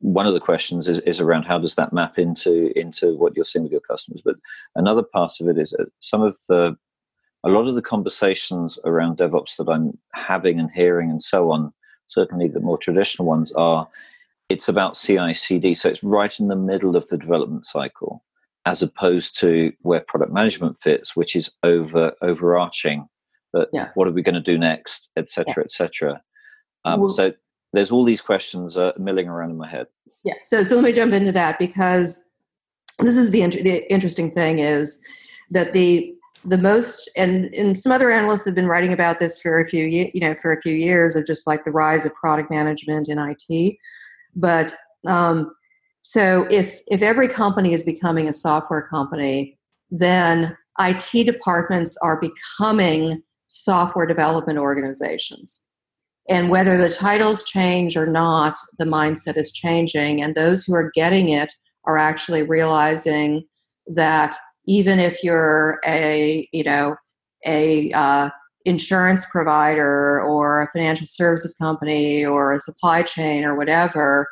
one 0.00 0.26
of 0.26 0.34
the 0.34 0.40
questions 0.40 0.88
is, 0.88 0.98
is 1.00 1.20
around 1.20 1.44
how 1.44 1.58
does 1.58 1.76
that 1.76 1.92
map 1.92 2.18
into 2.18 2.76
into 2.78 3.16
what 3.16 3.34
you're 3.34 3.44
seeing 3.44 3.62
with 3.62 3.72
your 3.72 3.80
customers. 3.80 4.20
But 4.22 4.36
another 4.74 5.02
part 5.02 5.34
of 5.40 5.48
it 5.48 5.58
is 5.58 5.74
some 6.00 6.22
of 6.22 6.36
the 6.48 6.76
a 7.44 7.48
lot 7.48 7.68
of 7.68 7.74
the 7.74 7.82
conversations 7.82 8.78
around 8.84 9.18
DevOps 9.18 9.56
that 9.56 9.70
I'm 9.70 9.96
having 10.12 10.60
and 10.60 10.70
hearing 10.70 11.08
and 11.08 11.22
so 11.22 11.50
on, 11.50 11.72
certainly 12.06 12.48
the 12.48 12.60
more 12.60 12.76
traditional 12.76 13.26
ones 13.26 13.52
are 13.52 13.88
it's 14.50 14.68
about 14.68 14.94
CI 14.94 15.32
CD. 15.32 15.76
So 15.76 15.88
it's 15.88 16.02
right 16.02 16.38
in 16.40 16.48
the 16.48 16.56
middle 16.56 16.96
of 16.96 17.06
the 17.08 17.16
development 17.16 17.64
cycle, 17.64 18.24
as 18.66 18.82
opposed 18.82 19.38
to 19.38 19.72
where 19.82 20.00
product 20.00 20.32
management 20.32 20.76
fits, 20.76 21.14
which 21.14 21.36
is 21.36 21.52
over 21.62 22.12
overarching. 22.20 23.08
But 23.52 23.68
yeah. 23.72 23.90
what 23.94 24.08
are 24.08 24.12
we 24.12 24.22
going 24.22 24.34
to 24.34 24.40
do 24.40 24.58
next, 24.58 25.10
etc., 25.16 25.54
yeah. 25.56 25.62
etc. 25.62 26.22
Um, 26.84 27.00
well, 27.00 27.08
so 27.08 27.32
there's 27.72 27.90
all 27.90 28.04
these 28.04 28.20
questions 28.20 28.76
uh, 28.76 28.92
milling 28.98 29.28
around 29.28 29.50
in 29.50 29.56
my 29.56 29.68
head. 29.68 29.86
Yeah. 30.24 30.34
So 30.44 30.62
so 30.62 30.74
let 30.74 30.84
me 30.84 30.92
jump 30.92 31.12
into 31.12 31.32
that 31.32 31.58
because 31.58 32.28
this 32.98 33.16
is 33.16 33.30
the 33.30 33.42
inter- 33.42 33.62
the 33.62 33.90
interesting 33.92 34.30
thing 34.30 34.58
is 34.58 35.00
that 35.50 35.72
the 35.72 36.14
the 36.44 36.58
most 36.58 37.10
and 37.16 37.46
and 37.54 37.78
some 37.78 37.92
other 37.92 38.10
analysts 38.10 38.44
have 38.44 38.54
been 38.54 38.68
writing 38.68 38.92
about 38.92 39.18
this 39.18 39.40
for 39.40 39.60
a 39.60 39.66
few 39.66 39.84
you 39.84 40.20
know 40.20 40.34
for 40.40 40.52
a 40.52 40.60
few 40.60 40.74
years 40.74 41.16
of 41.16 41.26
just 41.26 41.46
like 41.46 41.64
the 41.64 41.70
rise 41.70 42.06
of 42.06 42.14
product 42.14 42.50
management 42.50 43.08
in 43.08 43.18
IT 43.18 43.76
but 44.34 44.74
um, 45.06 45.52
so 46.02 46.46
if 46.50 46.80
if 46.86 47.02
every 47.02 47.28
company 47.28 47.72
is 47.72 47.82
becoming 47.82 48.28
a 48.28 48.32
software 48.32 48.82
company, 48.82 49.58
then 49.90 50.56
IT 50.78 51.24
departments 51.26 51.96
are 52.02 52.20
becoming 52.20 53.22
software 53.48 54.06
development 54.06 54.58
organizations. 54.58 55.66
And 56.30 56.48
whether 56.48 56.78
the 56.78 56.88
titles 56.88 57.42
change 57.42 57.96
or 57.96 58.06
not, 58.06 58.56
the 58.78 58.84
mindset 58.84 59.36
is 59.36 59.50
changing. 59.50 60.22
And 60.22 60.36
those 60.36 60.62
who 60.62 60.74
are 60.74 60.92
getting 60.94 61.30
it 61.30 61.52
are 61.84 61.98
actually 61.98 62.44
realizing 62.44 63.42
that 63.88 64.36
even 64.66 65.00
if 65.00 65.24
you're 65.24 65.80
a, 65.84 66.48
you 66.52 66.62
know, 66.62 66.94
a 67.44 67.90
uh, 67.90 68.30
insurance 68.64 69.26
provider 69.28 70.22
or 70.22 70.62
a 70.62 70.70
financial 70.70 71.06
services 71.06 71.52
company 71.54 72.24
or 72.24 72.52
a 72.52 72.60
supply 72.60 73.02
chain 73.02 73.44
or 73.44 73.56
whatever, 73.56 74.28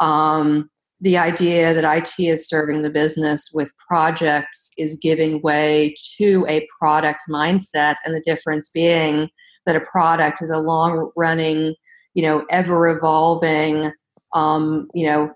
um, 0.00 0.68
the 1.00 1.16
idea 1.16 1.72
that 1.72 1.96
IT 1.96 2.12
is 2.22 2.46
serving 2.46 2.82
the 2.82 2.90
business 2.90 3.50
with 3.54 3.72
projects 3.88 4.70
is 4.76 4.98
giving 5.00 5.40
way 5.40 5.94
to 6.18 6.44
a 6.46 6.66
product 6.78 7.22
mindset, 7.30 7.94
and 8.04 8.14
the 8.14 8.20
difference 8.20 8.68
being 8.68 9.30
that 9.68 9.76
a 9.76 9.80
product 9.80 10.40
is 10.40 10.48
a 10.50 10.58
long 10.58 11.12
running, 11.14 11.74
you 12.14 12.22
know, 12.22 12.44
ever 12.50 12.88
evolving, 12.88 13.92
um, 14.34 14.88
you 14.94 15.06
know, 15.06 15.30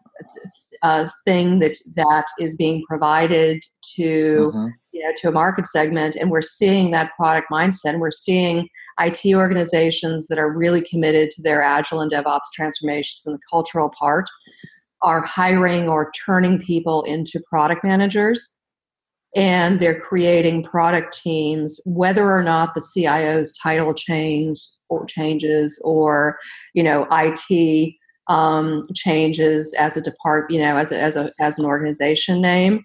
a 0.82 1.08
thing 1.26 1.58
that 1.58 1.76
that 1.94 2.26
is 2.40 2.56
being 2.56 2.82
provided 2.88 3.62
to 3.94 4.50
mm-hmm. 4.54 4.66
you 4.92 5.02
know 5.02 5.12
to 5.18 5.28
a 5.28 5.32
market 5.32 5.66
segment. 5.66 6.16
And 6.16 6.30
we're 6.30 6.40
seeing 6.40 6.92
that 6.92 7.12
product 7.14 7.48
mindset. 7.52 7.90
And 7.90 8.00
we're 8.00 8.10
seeing 8.10 8.68
IT 8.98 9.34
organizations 9.34 10.28
that 10.28 10.38
are 10.38 10.50
really 10.50 10.80
committed 10.80 11.30
to 11.32 11.42
their 11.42 11.60
agile 11.60 12.00
and 12.00 12.10
DevOps 12.10 12.50
transformations 12.54 13.26
and 13.26 13.34
the 13.34 13.40
cultural 13.50 13.90
part 13.90 14.28
are 15.02 15.20
hiring 15.26 15.88
or 15.88 16.10
turning 16.24 16.58
people 16.58 17.02
into 17.02 17.38
product 17.50 17.84
managers 17.84 18.58
and 19.34 19.80
they're 19.80 19.98
creating 19.98 20.62
product 20.62 21.18
teams 21.22 21.80
whether 21.86 22.30
or 22.30 22.42
not 22.42 22.74
the 22.74 22.82
CIO's 22.82 23.56
title 23.56 23.94
change 23.94 24.58
or 24.88 25.04
changes 25.06 25.80
or 25.84 26.38
you 26.74 26.82
know 26.82 27.06
IT 27.10 27.94
um, 28.28 28.86
changes 28.94 29.74
as 29.74 29.96
a 29.96 30.00
department 30.00 30.52
you 30.52 30.60
know 30.60 30.76
as 30.76 30.92
a, 30.92 31.00
as 31.00 31.16
a 31.16 31.30
as 31.40 31.58
an 31.58 31.64
organization 31.64 32.40
name 32.40 32.84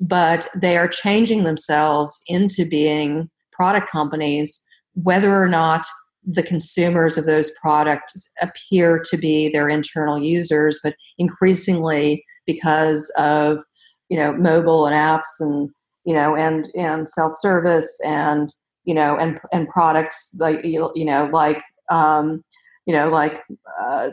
but 0.00 0.48
they 0.54 0.76
are 0.76 0.88
changing 0.88 1.44
themselves 1.44 2.20
into 2.26 2.66
being 2.66 3.30
product 3.52 3.90
companies, 3.90 4.62
whether 4.94 5.40
or 5.40 5.48
not 5.48 5.86
the 6.24 6.42
consumers 6.42 7.16
of 7.16 7.26
those 7.26 7.50
products 7.62 8.28
appear 8.42 8.98
to 8.98 9.16
be 9.16 9.48
their 9.48 9.68
internal 9.68 10.18
users, 10.18 10.78
but 10.82 10.94
increasingly 11.18 12.24
because 12.46 13.12
of 13.16 13.60
you 14.08 14.16
know 14.16 14.32
mobile 14.34 14.86
and 14.86 14.94
apps 14.94 15.40
and 15.40 15.70
you 16.06 16.14
know 16.14 16.34
and 16.34 16.70
and 16.74 17.08
self-service 17.08 18.00
and 18.04 18.48
you 18.84 18.94
know 18.94 19.16
and 19.16 19.38
and 19.52 19.68
products 19.68 20.34
like 20.40 20.64
you 20.64 21.04
know 21.04 21.28
like 21.32 21.62
um, 21.90 22.42
you 22.86 22.94
know 22.94 23.10
like 23.10 23.42
uh, 23.80 24.10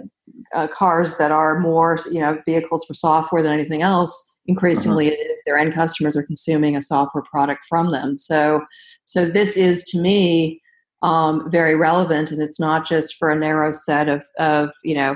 uh, 0.54 0.68
cars 0.68 1.18
that 1.18 1.32
are 1.32 1.60
more 1.60 2.00
you 2.12 2.20
know 2.20 2.42
vehicles 2.46 2.84
for 2.86 2.94
software 2.94 3.42
than 3.42 3.54
anything 3.54 3.82
else. 3.82 4.32
Increasingly 4.46 5.08
uh-huh. 5.08 5.22
it 5.22 5.26
is. 5.26 5.42
Their 5.46 5.58
end 5.58 5.74
customers 5.74 6.18
are 6.18 6.24
consuming 6.24 6.76
a 6.76 6.82
software 6.82 7.24
product 7.32 7.64
from 7.70 7.92
them. 7.92 8.18
So 8.18 8.66
so 9.06 9.26
this 9.26 9.56
is 9.56 9.84
to 9.86 10.00
me 10.00 10.60
um, 11.04 11.50
very 11.52 11.76
relevant 11.76 12.32
and 12.32 12.42
it's 12.42 12.60
not 12.60 12.86
just 12.86 13.16
for 13.18 13.30
a 13.30 13.36
narrow 13.36 13.72
set 13.72 14.10
of 14.10 14.24
of 14.40 14.72
you 14.84 14.96
know 14.96 15.16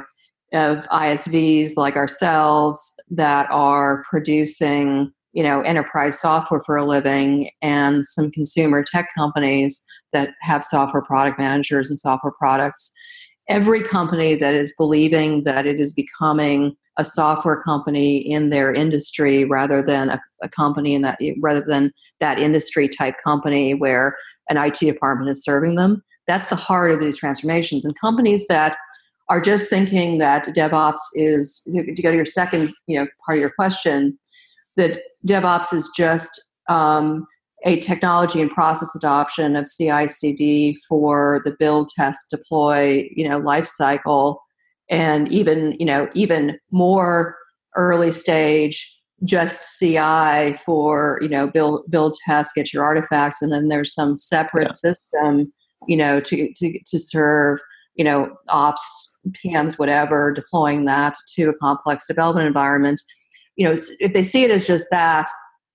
of 0.53 0.87
isvs 0.87 1.75
like 1.75 1.97
ourselves 1.97 2.93
that 3.09 3.51
are 3.51 4.03
producing 4.09 5.11
you 5.37 5.43
know 5.43 5.61
enterprise 5.61 6.19
software 6.19 6.59
for 6.59 6.75
a 6.75 6.83
living 6.83 7.51
and 7.61 8.03
some 8.03 8.31
consumer 8.31 8.83
tech 8.83 9.07
companies 9.15 9.85
that 10.11 10.31
have 10.41 10.65
software 10.65 11.03
product 11.03 11.37
managers 11.37 11.91
and 11.91 11.99
software 11.99 12.33
products 12.39 12.91
every 13.47 13.81
company 13.83 14.33
that 14.33 14.55
is 14.55 14.73
believing 14.77 15.43
that 15.43 15.67
it 15.67 15.79
is 15.79 15.93
becoming 15.93 16.75
a 16.97 17.05
software 17.05 17.61
company 17.61 18.17
in 18.17 18.49
their 18.49 18.73
industry 18.73 19.45
rather 19.45 19.79
than 19.79 20.09
a, 20.09 20.19
a, 20.41 20.49
company 20.49 20.95
in 20.95 21.03
that 21.03 21.19
rather 21.39 21.61
than 21.61 21.93
that 22.19 22.39
industry 22.39 22.89
type 22.89 23.13
company 23.23 23.75
where 23.75 24.17
an 24.49 24.57
IT 24.57 24.79
department 24.79 25.29
is 25.29 25.43
serving 25.43 25.75
them. 25.75 26.03
That's 26.25 26.47
the 26.47 26.55
heart 26.55 26.91
of 26.91 26.99
these 26.99 27.17
transformations. 27.17 27.85
And 27.85 27.97
companies 27.99 28.47
that 28.47 28.75
are 29.29 29.39
just 29.39 29.69
thinking 29.69 30.17
that 30.17 30.47
DevOps 30.47 30.97
is 31.13 31.61
to 31.71 32.01
go 32.01 32.09
to 32.09 32.15
your 32.15 32.25
second 32.25 32.73
you 32.87 32.99
know 32.99 33.07
part 33.25 33.37
of 33.37 33.41
your 33.41 33.51
question 33.51 34.17
that 34.77 35.01
DevOps 35.27 35.73
is 35.73 35.91
just 35.95 36.43
um, 36.69 37.25
a 37.65 37.79
technology 37.79 38.41
and 38.41 38.51
process 38.51 38.93
adoption 38.95 39.55
of 39.55 39.67
CI/CD 39.67 40.77
for 40.87 41.41
the 41.43 41.55
build, 41.57 41.89
test, 41.97 42.27
deploy, 42.31 43.09
you 43.15 43.27
know, 43.27 43.37
life 43.37 43.67
cycle, 43.67 44.41
and 44.89 45.29
even 45.31 45.75
you 45.79 45.85
know 45.85 46.09
even 46.13 46.59
more 46.71 47.35
early 47.75 48.11
stage 48.11 48.93
just 49.23 49.79
CI 49.79 50.53
for 50.65 51.17
you 51.21 51.29
know 51.29 51.47
build 51.47 51.83
build 51.89 52.15
test, 52.25 52.55
get 52.55 52.73
your 52.73 52.83
artifacts, 52.83 53.41
and 53.41 53.51
then 53.51 53.67
there's 53.67 53.93
some 53.93 54.17
separate 54.17 54.69
yeah. 54.83 54.91
system 54.91 55.53
you 55.87 55.97
know 55.97 56.19
to 56.19 56.51
to 56.55 56.79
to 56.85 56.99
serve 56.99 57.59
you 57.95 58.05
know 58.05 58.29
ops 58.49 59.17
PMs 59.43 59.79
whatever 59.79 60.31
deploying 60.31 60.85
that 60.85 61.15
to 61.35 61.49
a 61.49 61.55
complex 61.55 62.05
development 62.07 62.47
environment. 62.47 63.01
You 63.57 63.67
know 63.67 63.75
if 63.99 64.13
they 64.13 64.23
see 64.23 64.43
it 64.43 64.51
as 64.51 64.65
just 64.65 64.87
that 64.91 65.27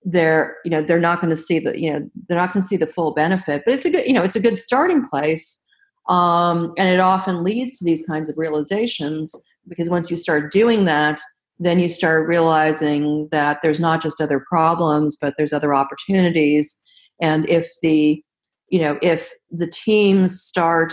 they're 0.05 0.57
you 0.65 0.71
know 0.71 0.83
they're 0.83 0.99
not 0.99 1.21
going 1.21 1.31
to 1.31 1.37
see 1.37 1.59
the 1.59 1.79
you 1.79 1.93
know 1.93 2.09
they're 2.29 2.39
not 2.39 2.53
going 2.53 2.63
to 2.63 2.67
see 2.67 2.77
the 2.77 2.87
full 2.87 3.13
benefit 3.13 3.63
but 3.65 3.75
it's 3.75 3.85
a 3.85 3.91
good 3.91 4.07
you 4.07 4.13
know 4.13 4.23
it's 4.23 4.35
a 4.35 4.41
good 4.41 4.59
starting 4.59 5.05
place 5.05 5.65
um, 6.09 6.73
and 6.77 6.89
it 6.89 6.99
often 6.99 7.45
leads 7.45 7.79
to 7.79 7.85
these 7.85 8.05
kinds 8.07 8.29
of 8.29 8.37
realizations 8.37 9.33
because 9.69 9.89
once 9.89 10.11
you 10.11 10.17
start 10.17 10.51
doing 10.51 10.87
that 10.87 11.21
then 11.63 11.79
you 11.79 11.89
start 11.89 12.27
realizing 12.27 13.29
that 13.31 13.61
there's 13.63 13.81
not 13.81 14.03
just 14.03 14.21
other 14.21 14.45
problems 14.49 15.17
but 15.21 15.35
there's 15.37 15.53
other 15.53 15.75
opportunities. 15.75 16.83
And 17.21 17.49
if 17.49 17.69
the 17.83 18.23
you 18.69 18.81
know 18.81 18.99
if 19.03 19.31
the 19.51 19.69
teams 19.69 20.41
start 20.41 20.93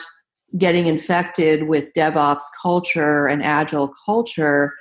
getting 0.58 0.88
infected 0.88 1.68
with 1.68 1.94
devops 1.94 2.44
culture 2.62 3.28
and 3.28 3.44
agile 3.44 3.92
culture 4.06 4.74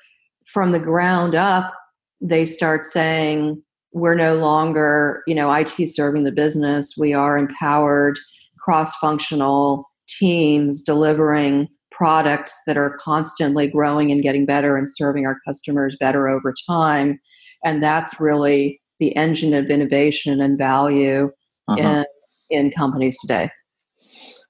from 0.46 0.72
the 0.72 0.80
ground 0.80 1.34
up 1.34 1.74
they 2.20 2.46
start 2.46 2.84
saying 2.84 3.62
we're 3.92 4.14
no 4.14 4.34
longer, 4.34 5.22
you 5.26 5.34
know, 5.34 5.52
IT 5.52 5.88
serving 5.88 6.24
the 6.24 6.32
business. 6.32 6.94
We 6.98 7.14
are 7.14 7.38
empowered, 7.38 8.18
cross 8.58 8.94
functional 8.96 9.88
teams 10.08 10.82
delivering 10.82 11.68
products 11.90 12.62
that 12.66 12.76
are 12.76 12.96
constantly 13.00 13.66
growing 13.66 14.12
and 14.12 14.22
getting 14.22 14.46
better 14.46 14.76
and 14.76 14.88
serving 14.88 15.26
our 15.26 15.38
customers 15.46 15.96
better 15.98 16.28
over 16.28 16.54
time. 16.68 17.18
And 17.64 17.82
that's 17.82 18.20
really 18.20 18.80
the 19.00 19.14
engine 19.16 19.54
of 19.54 19.70
innovation 19.70 20.40
and 20.40 20.56
value 20.56 21.30
uh-huh. 21.68 22.04
in, 22.50 22.66
in 22.66 22.70
companies 22.70 23.18
today. 23.20 23.50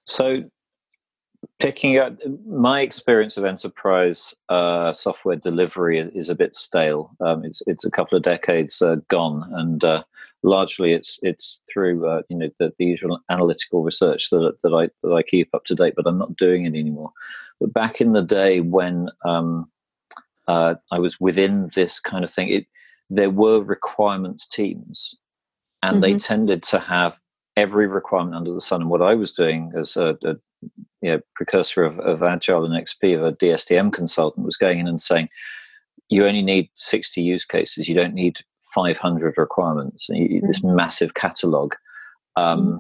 So, 0.05 0.43
picking 1.59 1.99
up 1.99 2.15
my 2.47 2.81
experience 2.81 3.37
of 3.37 3.45
enterprise 3.45 4.35
uh, 4.49 4.93
software 4.93 5.37
delivery 5.37 5.99
is 5.99 6.29
a 6.29 6.35
bit 6.35 6.55
stale. 6.55 7.11
Um, 7.21 7.45
it's 7.45 7.63
it's 7.67 7.85
a 7.85 7.91
couple 7.91 8.17
of 8.17 8.25
decades 8.25 8.81
uh, 8.83 8.97
gone, 9.09 9.49
and 9.53 9.83
uh, 9.85 10.03
largely 10.43 10.93
it's 10.93 11.19
it's 11.23 11.63
through 11.73 12.07
uh, 12.09 12.23
you 12.29 12.37
know 12.37 12.51
the, 12.59 12.73
the, 12.79 12.85
usual 12.85 13.21
analytical 13.31 13.83
research 13.83 14.31
that 14.31 14.57
that 14.63 14.75
I 14.75 14.89
that 15.07 15.15
I 15.15 15.23
keep 15.23 15.55
up 15.55 15.65
to 15.67 15.75
date. 15.75 15.95
But 15.97 16.07
I'm 16.07 16.19
not 16.19 16.37
doing 16.37 16.65
it 16.65 16.75
anymore. 16.75 17.13
But 17.61 17.73
back 17.73 18.01
in 18.01 18.13
the 18.13 18.23
day 18.23 18.61
when 18.61 19.09
um, 19.25 19.71
uh, 20.47 20.75
I 20.91 20.99
was 20.99 21.21
within 21.21 21.69
this 21.75 22.01
kind 22.01 22.25
of 22.25 22.31
thing, 22.31 22.49
it 22.49 22.67
there 23.11 23.31
were 23.31 23.61
requirements 23.61 24.47
teams, 24.47 25.15
and 25.83 25.95
mm-hmm. 25.95 26.13
they 26.13 26.19
tended 26.19 26.63
to 26.65 26.79
have 26.79 27.19
every 27.57 27.89
requirement 27.89 28.37
under 28.37 28.53
the 28.53 28.61
sun. 28.61 28.83
And 28.83 28.91
what 28.91 29.03
I 29.03 29.17
was 29.17 29.33
doing 29.33 29.73
as 29.77 29.97
a, 29.97 30.17
a 30.25 30.37
you 31.03 31.11
know, 31.11 31.21
precursor 31.35 31.85
of, 31.85 31.99
of 32.01 32.23
Agile 32.23 32.65
and 32.65 32.75
XP, 32.75 33.17
of 33.17 33.25
a 33.25 33.33
DSDM 33.33 33.93
consultant, 33.93 34.45
was 34.45 34.57
going 34.57 34.79
in 34.79 34.89
and 34.89 35.01
saying, 35.01 35.29
you 36.09 36.27
only 36.27 36.43
need 36.43 36.71
60 36.75 37.21
use 37.21 37.45
cases. 37.45 37.89
You 37.89 37.95
don't 37.95 38.15
need 38.15 38.39
500 38.75 39.37
requirements. 39.37 40.09
You, 40.09 40.29
mm-hmm. 40.29 40.47
This 40.47 40.65
massive 40.65 41.15
catalog. 41.15 41.75
Um, 42.37 42.61
mm-hmm. 42.61 42.77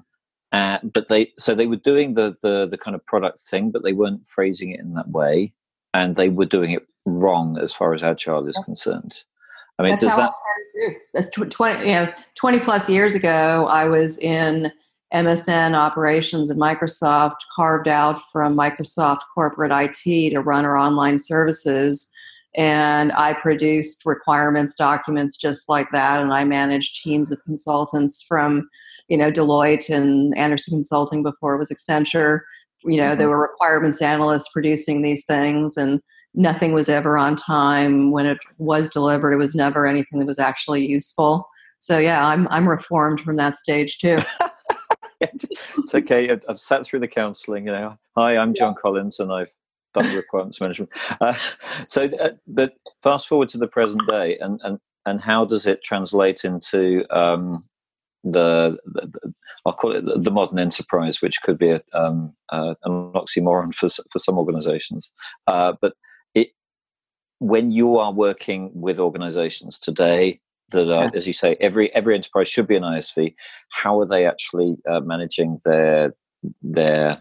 Uh, 0.50 0.78
but 0.94 1.08
they 1.08 1.30
so 1.38 1.54
they 1.54 1.66
were 1.66 1.76
doing 1.76 2.14
the, 2.14 2.34
the 2.42 2.66
the 2.66 2.78
kind 2.78 2.94
of 2.94 3.04
product 3.04 3.38
thing, 3.38 3.70
but 3.70 3.82
they 3.82 3.92
weren't 3.92 4.24
phrasing 4.24 4.70
it 4.70 4.80
in 4.80 4.94
that 4.94 5.10
way, 5.10 5.52
and 5.92 6.16
they 6.16 6.30
were 6.30 6.46
doing 6.46 6.70
it 6.70 6.86
wrong 7.04 7.58
as 7.58 7.74
far 7.74 7.92
as 7.92 8.02
agile 8.02 8.48
is 8.48 8.58
concerned. 8.64 9.18
I 9.78 9.82
mean, 9.82 9.90
That's 9.90 10.04
does 10.04 10.16
that? 10.16 10.32
That's 11.12 11.28
twenty 11.28 11.88
you 11.88 11.94
know 11.94 12.12
twenty 12.34 12.60
plus 12.60 12.88
years 12.88 13.14
ago. 13.14 13.66
I 13.68 13.88
was 13.88 14.16
in 14.18 14.72
MSN 15.14 15.74
operations 15.74 16.50
at 16.50 16.56
Microsoft, 16.56 17.36
carved 17.54 17.88
out 17.88 18.20
from 18.30 18.56
Microsoft 18.56 19.20
corporate 19.34 19.72
IT 19.72 20.30
to 20.30 20.40
run 20.40 20.64
our 20.64 20.76
online 20.76 21.18
services. 21.18 22.10
And 22.54 23.12
I 23.12 23.34
produced 23.34 24.04
requirements 24.04 24.74
documents 24.74 25.36
just 25.36 25.68
like 25.68 25.88
that. 25.92 26.22
And 26.22 26.32
I 26.32 26.44
managed 26.44 27.02
teams 27.02 27.30
of 27.30 27.42
consultants 27.44 28.22
from, 28.22 28.68
you 29.08 29.16
know, 29.16 29.30
Deloitte 29.30 29.88
and 29.94 30.36
Andersen 30.36 30.74
Consulting 30.76 31.22
before 31.22 31.54
it 31.54 31.58
was 31.58 31.70
Accenture. 31.70 32.40
You 32.84 32.98
know, 32.98 33.10
mm-hmm. 33.10 33.18
there 33.18 33.28
were 33.28 33.40
requirements 33.40 34.02
analysts 34.02 34.48
producing 34.52 35.02
these 35.02 35.24
things, 35.24 35.76
and 35.76 36.00
nothing 36.34 36.72
was 36.72 36.88
ever 36.88 37.18
on 37.18 37.34
time. 37.34 38.12
When 38.12 38.26
it 38.26 38.38
was 38.58 38.88
delivered, 38.90 39.32
it 39.32 39.36
was 39.36 39.54
never 39.54 39.86
anything 39.86 40.18
that 40.20 40.26
was 40.26 40.38
actually 40.38 40.86
useful. 40.86 41.48
So 41.80 41.98
yeah, 41.98 42.26
I'm 42.26 42.46
I'm 42.48 42.68
reformed 42.68 43.20
from 43.20 43.36
that 43.36 43.56
stage 43.56 43.98
too. 43.98 44.20
it's 45.20 45.94
okay. 45.94 46.30
I've, 46.30 46.44
I've, 46.48 46.60
sat 46.60 46.86
through 46.86 47.00
the 47.00 47.08
counselling. 47.08 47.66
You 47.66 47.72
know, 47.72 47.98
hi, 48.16 48.36
I'm 48.36 48.54
Jon 48.54 48.74
yeah. 48.74 48.80
Collins, 48.80 49.18
and 49.18 49.32
I've 49.32 49.52
done 49.94 50.14
requirements 50.14 50.60
management. 50.60 50.90
Uh, 51.20 51.34
so, 51.88 52.04
uh, 52.04 52.30
but 52.46 52.74
fast 53.02 53.28
forward 53.28 53.48
to 53.50 53.58
the 53.58 53.66
present 53.66 54.02
day, 54.08 54.38
and 54.38 54.60
and 54.62 54.78
and 55.06 55.20
how 55.20 55.44
does 55.44 55.66
it 55.66 55.82
translate 55.82 56.44
into 56.44 57.04
um, 57.14 57.64
the, 58.22 58.78
the, 58.84 59.06
the, 59.06 59.34
I'll 59.64 59.72
call 59.72 59.96
it 59.96 60.04
the, 60.04 60.18
the, 60.18 60.30
modern 60.30 60.58
enterprise, 60.58 61.22
which 61.22 61.40
could 61.42 61.58
be 61.58 61.70
a, 61.70 61.80
um, 61.94 62.34
uh, 62.50 62.74
an 62.84 63.12
oxymoron 63.12 63.74
for 63.74 63.88
for 63.88 64.18
some 64.18 64.38
organisations, 64.38 65.10
uh, 65.48 65.72
but 65.80 65.94
it 66.34 66.50
when 67.40 67.72
you 67.72 67.98
are 67.98 68.12
working 68.12 68.70
with 68.72 69.00
organisations 69.00 69.80
today 69.80 70.40
that 70.70 70.90
are, 70.90 71.10
as 71.14 71.26
you 71.26 71.32
say, 71.32 71.56
every 71.60 71.94
every 71.94 72.14
enterprise 72.14 72.48
should 72.48 72.66
be 72.66 72.76
an 72.76 72.82
ISV. 72.82 73.34
How 73.70 74.00
are 74.00 74.06
they 74.06 74.26
actually 74.26 74.76
uh, 74.88 75.00
managing 75.00 75.60
their 75.64 76.14
their 76.62 77.18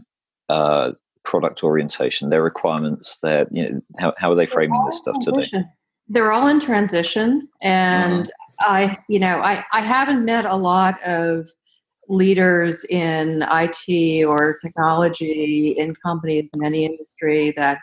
uh, 0.49 0.91
product 1.23 1.63
orientation, 1.63 2.29
their 2.29 2.43
requirements, 2.43 3.19
their 3.19 3.47
you 3.51 3.69
know 3.69 3.81
how 3.99 4.13
how 4.17 4.31
are 4.31 4.35
they 4.35 4.45
framing 4.45 4.81
this 4.85 4.99
stuff 4.99 5.15
today? 5.21 5.63
They're 6.07 6.31
all 6.31 6.47
in 6.47 6.59
transition, 6.59 7.47
and 7.61 8.29
I 8.59 8.95
you 9.09 9.19
know 9.19 9.39
I 9.41 9.63
I 9.73 9.81
haven't 9.81 10.25
met 10.25 10.45
a 10.45 10.55
lot 10.55 11.01
of 11.03 11.47
leaders 12.09 12.85
in 12.85 13.45
IT 13.51 14.23
or 14.25 14.55
technology 14.63 15.75
in 15.77 15.93
companies 15.95 16.49
in 16.53 16.63
any 16.63 16.85
industry 16.85 17.53
that 17.57 17.79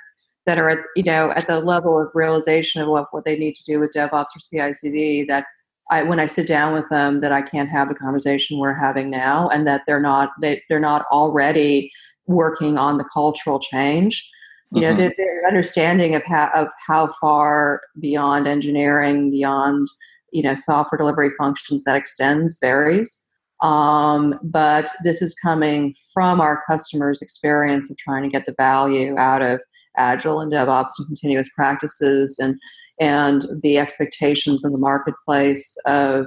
that 0.47 0.59
are 0.59 0.69
at 0.71 0.79
you 0.97 1.03
know 1.03 1.31
at 1.33 1.47
the 1.47 1.61
level 1.61 2.01
of 2.01 2.09
realization 2.15 2.83
of 2.83 2.89
what, 2.89 3.07
what 3.13 3.25
they 3.25 3.37
need 3.37 3.55
to 3.55 3.65
do 3.65 3.79
with 3.79 3.93
DevOps 3.93 4.27
or 4.35 4.41
CI/CD 4.41 5.25
that 5.25 5.47
I, 5.91 6.03
when 6.03 6.19
I 6.19 6.27
sit 6.27 6.47
down 6.47 6.73
with 6.73 6.89
them 6.89 7.21
that 7.21 7.33
I 7.33 7.43
can't 7.43 7.69
have 7.69 7.89
the 7.89 7.95
conversation 7.95 8.59
we're 8.59 8.75
having 8.75 9.11
now, 9.11 9.49
and 9.49 9.67
that 9.67 9.83
they're 9.87 10.01
not 10.01 10.31
they, 10.41 10.63
they're 10.69 10.81
not 10.81 11.05
already 11.13 11.93
working 12.27 12.79
on 12.79 12.99
the 12.99 13.05
cultural 13.13 13.59
change. 13.59 14.31
You 14.73 14.81
know, 14.81 14.89
mm-hmm. 14.89 14.99
their, 14.99 15.15
their 15.17 15.47
understanding 15.47 16.15
of 16.15 16.23
how 16.25 16.51
of 16.55 16.69
how 16.87 17.13
far 17.21 17.83
beyond 18.01 18.49
engineering, 18.49 19.31
beyond 19.31 19.89
you 20.33 20.43
know 20.43 20.55
software 20.55 20.99
delivery 20.99 21.31
functions 21.39 21.85
that 21.85 21.97
extends 21.97 22.59
varies. 22.59 23.31
Um, 23.61 24.39
but 24.43 24.91
this 25.05 25.23
is 25.23 25.35
coming 25.35 25.95
from 26.13 26.41
our 26.41 26.63
customers' 26.69 27.23
experience 27.23 27.91
of 27.91 27.97
trying 27.99 28.23
to 28.25 28.29
get 28.29 28.47
the 28.47 28.55
value 28.59 29.17
out 29.17 29.43
of 29.43 29.61
agile 29.97 30.41
and 30.41 30.53
DevOps 30.53 30.91
and 30.99 31.07
continuous 31.07 31.49
practices 31.55 32.39
and 32.39 32.59
and 33.01 33.47
the 33.63 33.79
expectations 33.79 34.65
in 34.65 34.73
the 34.73 34.79
marketplace 34.79 35.77
of, 35.87 36.27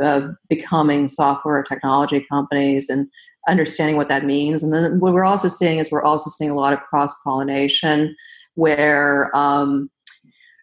of 0.00 0.30
becoming 0.48 1.08
software 1.08 1.62
technology 1.62 2.24
companies 2.30 2.88
and 2.88 3.06
understanding 3.48 3.96
what 3.96 4.08
that 4.08 4.24
means. 4.24 4.62
And 4.62 4.72
then 4.72 5.00
what 5.00 5.12
we're 5.12 5.24
also 5.24 5.48
seeing 5.48 5.78
is 5.78 5.90
we're 5.90 6.02
also 6.02 6.30
seeing 6.30 6.50
a 6.50 6.54
lot 6.56 6.72
of 6.72 6.80
cross 6.80 7.14
pollination 7.22 8.14
where 8.54 9.34
um, 9.34 9.90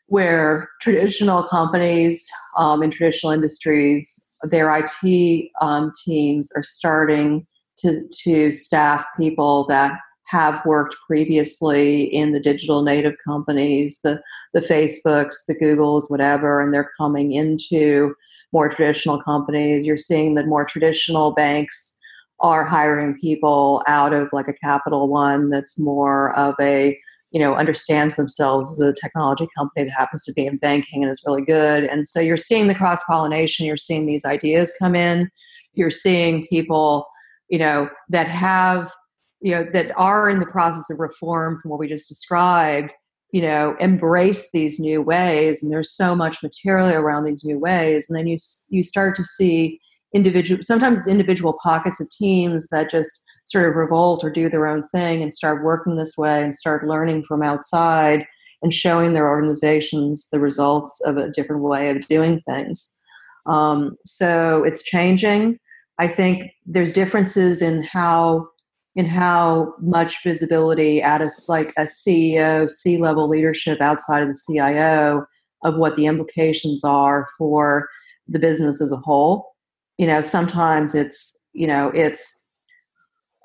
where 0.09 0.69
traditional 0.81 1.43
companies 1.43 2.27
um, 2.57 2.81
in 2.81 2.89
traditional 2.89 3.31
industries, 3.31 4.29
their 4.43 4.75
IT 4.75 5.49
um, 5.61 5.91
teams 6.03 6.51
are 6.55 6.63
starting 6.63 7.45
to, 7.77 8.07
to 8.23 8.51
staff 8.51 9.05
people 9.17 9.65
that 9.67 9.93
have 10.29 10.63
worked 10.63 10.95
previously 11.07 12.03
in 12.03 12.31
the 12.33 12.39
digital 12.39 12.83
native 12.83 13.15
companies, 13.25 13.99
the, 14.03 14.21
the 14.53 14.59
Facebooks, 14.59 15.45
the 15.47 15.55
Googles, 15.55 16.03
whatever, 16.07 16.61
and 16.61 16.71
they're 16.71 16.91
coming 16.99 17.31
into 17.31 18.13
more 18.53 18.69
traditional 18.69 19.21
companies. 19.23 19.87
You're 19.87 19.97
seeing 19.97 20.35
that 20.35 20.45
more 20.45 20.65
traditional 20.65 21.31
banks 21.31 21.97
are 22.41 22.63
hiring 22.63 23.17
people 23.19 23.83
out 23.87 24.13
of 24.13 24.29
like 24.31 24.47
a 24.47 24.53
Capital 24.53 25.09
One 25.09 25.49
that's 25.49 25.79
more 25.79 26.35
of 26.37 26.53
a 26.61 26.97
you 27.31 27.39
know 27.39 27.55
understands 27.55 28.15
themselves 28.15 28.71
as 28.71 28.79
a 28.79 28.93
technology 28.93 29.47
company 29.57 29.85
that 29.85 29.91
happens 29.91 30.23
to 30.25 30.33
be 30.33 30.45
in 30.45 30.57
banking 30.57 31.01
and 31.01 31.11
is 31.11 31.23
really 31.25 31.43
good. 31.43 31.85
And 31.85 32.07
so 32.07 32.19
you're 32.19 32.37
seeing 32.37 32.67
the 32.67 32.75
cross 32.75 33.03
pollination 33.03 33.65
you're 33.65 33.77
seeing 33.77 34.05
these 34.05 34.25
ideas 34.25 34.73
come 34.79 34.95
in. 34.95 35.29
You're 35.73 35.89
seeing 35.89 36.45
people 36.47 37.07
you 37.49 37.57
know 37.57 37.89
that 38.09 38.27
have 38.27 38.91
you 39.41 39.51
know 39.51 39.65
that 39.71 39.91
are 39.97 40.29
in 40.29 40.39
the 40.39 40.45
process 40.45 40.89
of 40.89 40.99
reform 40.99 41.57
from 41.57 41.71
what 41.71 41.79
we 41.79 41.87
just 41.87 42.09
described 42.09 42.93
you 43.31 43.41
know 43.41 43.75
embrace 43.79 44.49
these 44.51 44.79
new 44.79 45.01
ways 45.01 45.61
and 45.61 45.71
there's 45.71 45.95
so 45.95 46.15
much 46.15 46.41
material 46.41 46.89
around 46.89 47.23
these 47.23 47.43
new 47.43 47.59
ways. 47.59 48.07
And 48.09 48.17
then 48.17 48.27
you 48.27 48.37
you 48.69 48.83
start 48.83 49.15
to 49.17 49.23
see 49.23 49.79
individual 50.13 50.63
sometimes 50.63 51.07
individual 51.07 51.57
pockets 51.61 51.99
of 52.01 52.09
teams 52.09 52.69
that 52.69 52.89
just 52.89 53.21
sort 53.45 53.67
of 53.67 53.75
revolt 53.75 54.23
or 54.23 54.29
do 54.29 54.49
their 54.49 54.67
own 54.67 54.87
thing 54.89 55.21
and 55.21 55.33
start 55.33 55.63
working 55.63 55.95
this 55.95 56.15
way 56.17 56.43
and 56.43 56.53
start 56.53 56.87
learning 56.87 57.23
from 57.23 57.41
outside 57.41 58.25
and 58.61 58.73
showing 58.73 59.13
their 59.13 59.27
organizations 59.27 60.27
the 60.31 60.39
results 60.39 61.01
of 61.05 61.17
a 61.17 61.29
different 61.31 61.63
way 61.63 61.89
of 61.89 61.99
doing 62.07 62.39
things. 62.41 62.99
Um, 63.45 63.95
so 64.05 64.63
it's 64.63 64.83
changing. 64.83 65.57
I 65.97 66.07
think 66.07 66.51
there's 66.65 66.91
differences 66.91 67.61
in 67.61 67.83
how 67.83 68.47
in 68.95 69.05
how 69.05 69.73
much 69.79 70.23
visibility 70.23 71.01
at 71.01 71.21
a 71.21 71.29
like 71.47 71.69
a 71.77 71.83
CEO, 71.83 72.69
C 72.69 72.97
level 72.97 73.27
leadership 73.27 73.81
outside 73.81 74.21
of 74.21 74.27
the 74.27 74.41
CIO 74.47 75.25
of 75.63 75.75
what 75.77 75.95
the 75.95 76.05
implications 76.05 76.83
are 76.83 77.27
for 77.37 77.87
the 78.27 78.39
business 78.39 78.81
as 78.81 78.91
a 78.91 78.97
whole. 78.97 79.55
You 79.97 80.07
know, 80.07 80.21
sometimes 80.21 80.95
it's 80.95 81.47
you 81.53 81.67
know 81.67 81.91
it's 81.93 82.43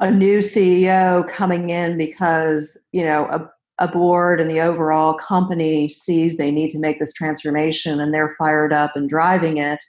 a 0.00 0.11
new 0.11 0.38
CEO 0.38 1.26
coming 1.28 1.70
in 1.70 1.96
because 1.98 2.88
you 2.92 3.04
know 3.04 3.26
a, 3.26 3.50
a 3.78 3.88
board 3.88 4.40
and 4.40 4.50
the 4.50 4.61
overall 4.61 5.14
company 5.14 5.88
sees 5.88 6.37
they 6.37 6.50
need 6.50 6.70
to 6.70 6.78
make 6.78 6.98
this 6.98 7.12
transformation 7.12 8.00
and 8.00 8.14
they're 8.14 8.35
fired 8.38 8.72
up 8.72 8.92
and 8.94 9.09
driving 9.09 9.59
it 9.59 9.83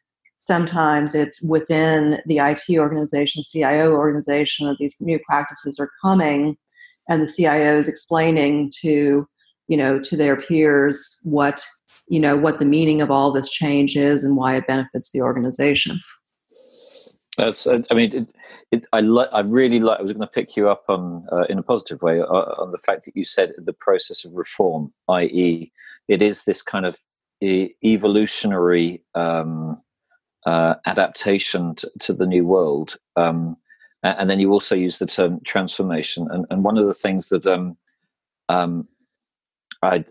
Sometimes 0.46 1.16
it's 1.16 1.42
within 1.42 2.22
the 2.28 2.38
IT 2.38 2.78
organization, 2.78 3.42
CIO 3.42 3.94
organization, 3.94 4.68
that 4.68 4.78
these 4.78 4.96
new 5.00 5.18
practices 5.28 5.80
are 5.80 5.90
coming, 6.04 6.56
and 7.10 7.20
the 7.20 7.28
CIO 7.28 7.80
is 7.80 7.88
explaining 7.88 8.72
to 8.82 9.26
you 9.68 9.76
know 9.76 10.00
to 10.00 10.16
their 10.16 10.40
peers 10.40 11.20
what 11.24 11.66
you 12.08 12.20
know 12.20 12.38
what 12.38 12.60
the 12.60 12.66
meaning 12.66 13.02
of 13.02 13.10
all 13.10 13.34
this 13.34 13.50
change 13.50 13.96
is 13.96 14.24
and 14.24 14.38
why 14.38 14.56
it 14.56 14.68
benefits 14.68 15.10
the 15.10 15.22
organization. 15.22 16.00
That's. 17.40 17.66
I 17.66 17.82
mean, 17.96 18.14
it, 18.14 18.34
it, 18.72 18.86
I 18.94 19.00
like. 19.00 19.30
I 19.34 19.40
really 19.40 19.80
like. 19.80 20.00
I 20.00 20.04
was 20.04 20.14
going 20.14 20.28
to 20.28 20.28
pick 20.28 20.56
you 20.56 20.70
up 20.70 20.84
on, 20.88 21.26
uh, 21.32 21.46
in 21.50 21.58
a 21.58 21.64
positive 21.64 22.04
way, 22.04 22.22
uh, 22.22 22.24
on 22.62 22.70
the 22.70 22.78
fact 22.78 23.06
that 23.06 23.16
you 23.16 23.26
said 23.26 23.54
the 23.58 23.74
process 23.74 24.26
of 24.26 24.34
reform, 24.34 24.94
i.e., 25.10 25.72
it 26.08 26.22
is 26.22 26.44
this 26.44 26.62
kind 26.62 26.86
of 26.86 27.00
evolutionary 27.44 29.04
um, 29.16 29.82
uh, 30.46 30.76
adaptation 30.86 31.76
to, 31.76 31.92
to, 32.00 32.14
the 32.14 32.28
new 32.28 32.46
world. 32.46 32.98
Um, 33.16 33.58
and 34.04 34.30
then 34.30 34.40
you 34.40 34.52
also 34.52 34.76
use 34.76 35.00
the 35.00 35.08
term 35.08 35.40
transformation. 35.44 36.28
And, 36.30 36.46
and 36.50 36.64
one 36.64 36.78
of 36.78 36.86
the 36.86 36.94
things 36.94 37.30
that 37.30 37.48
um, 37.48 37.78
um, 38.50 38.88
I 39.82 40.06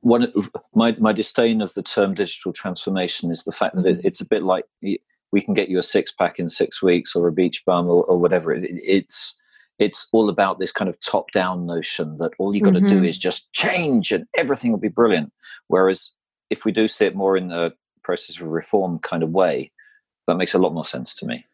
one 0.00 0.32
my 0.74 0.96
my 0.98 1.12
disdain 1.12 1.60
of 1.60 1.72
the 1.74 1.82
term 1.82 2.14
digital 2.14 2.52
transformation 2.52 3.30
is 3.30 3.44
the 3.44 3.52
fact 3.52 3.76
that 3.76 3.86
it, 3.86 3.98
mm-hmm. 3.98 4.06
it's 4.06 4.20
a 4.20 4.26
bit 4.26 4.42
like 4.42 4.64
we 4.80 5.40
can 5.40 5.54
get 5.54 5.68
you 5.68 5.78
a 5.78 5.82
six 5.82 6.12
pack 6.12 6.38
in 6.38 6.48
six 6.48 6.82
weeks 6.82 7.14
or 7.14 7.28
a 7.28 7.32
beach 7.32 7.64
bum 7.64 7.88
or, 7.88 8.04
or 8.04 8.18
whatever. 8.18 8.52
It, 8.52 8.64
it's 8.64 9.38
it's 9.78 10.08
all 10.12 10.28
about 10.28 10.58
this 10.58 10.72
kind 10.72 10.88
of 10.88 11.00
top 11.00 11.32
down 11.32 11.66
notion 11.66 12.16
that 12.18 12.32
all 12.38 12.54
you 12.54 12.62
got 12.62 12.74
to 12.74 12.80
mm-hmm. 12.80 13.00
do 13.00 13.04
is 13.04 13.18
just 13.18 13.52
change 13.52 14.12
and 14.12 14.26
everything 14.36 14.70
will 14.70 14.78
be 14.78 14.88
brilliant. 14.88 15.32
Whereas 15.68 16.12
if 16.50 16.64
we 16.64 16.72
do 16.72 16.86
see 16.86 17.06
it 17.06 17.16
more 17.16 17.36
in 17.36 17.48
the 17.48 17.72
process 18.02 18.36
of 18.36 18.46
reform 18.46 18.98
kind 19.00 19.22
of 19.22 19.30
way, 19.30 19.70
that 20.26 20.36
makes 20.36 20.54
a 20.54 20.58
lot 20.58 20.74
more 20.74 20.84
sense 20.84 21.14
to 21.16 21.26
me. 21.26 21.44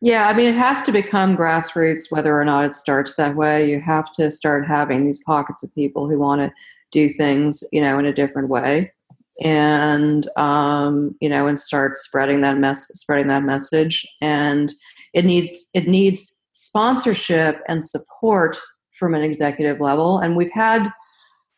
Yeah, 0.00 0.28
I 0.28 0.34
mean, 0.34 0.46
it 0.46 0.56
has 0.56 0.82
to 0.82 0.92
become 0.92 1.36
grassroots 1.36 2.10
whether 2.10 2.38
or 2.38 2.44
not 2.44 2.66
it 2.66 2.74
starts 2.74 3.14
that 3.14 3.36
way. 3.36 3.70
You 3.70 3.80
have 3.80 4.12
to 4.12 4.30
start 4.30 4.66
having 4.66 5.04
these 5.04 5.18
pockets 5.18 5.62
of 5.62 5.74
people 5.74 6.10
who 6.10 6.18
want 6.18 6.42
to 6.42 6.52
do 6.90 7.08
things, 7.08 7.64
you 7.72 7.80
know, 7.80 7.98
in 7.98 8.04
a 8.04 8.12
different 8.12 8.50
way, 8.50 8.92
and 9.40 10.28
um, 10.36 11.16
you 11.20 11.28
know, 11.28 11.46
and 11.46 11.58
start 11.58 11.96
spreading 11.96 12.42
that 12.42 12.58
mess, 12.58 12.86
spreading 12.88 13.28
that 13.28 13.44
message. 13.44 14.06
And 14.20 14.74
it 15.14 15.24
needs 15.24 15.68
it 15.74 15.88
needs 15.88 16.38
sponsorship 16.52 17.62
and 17.68 17.84
support 17.84 18.60
from 18.90 19.14
an 19.14 19.22
executive 19.22 19.80
level. 19.80 20.18
And 20.18 20.36
we've 20.36 20.52
had 20.52 20.88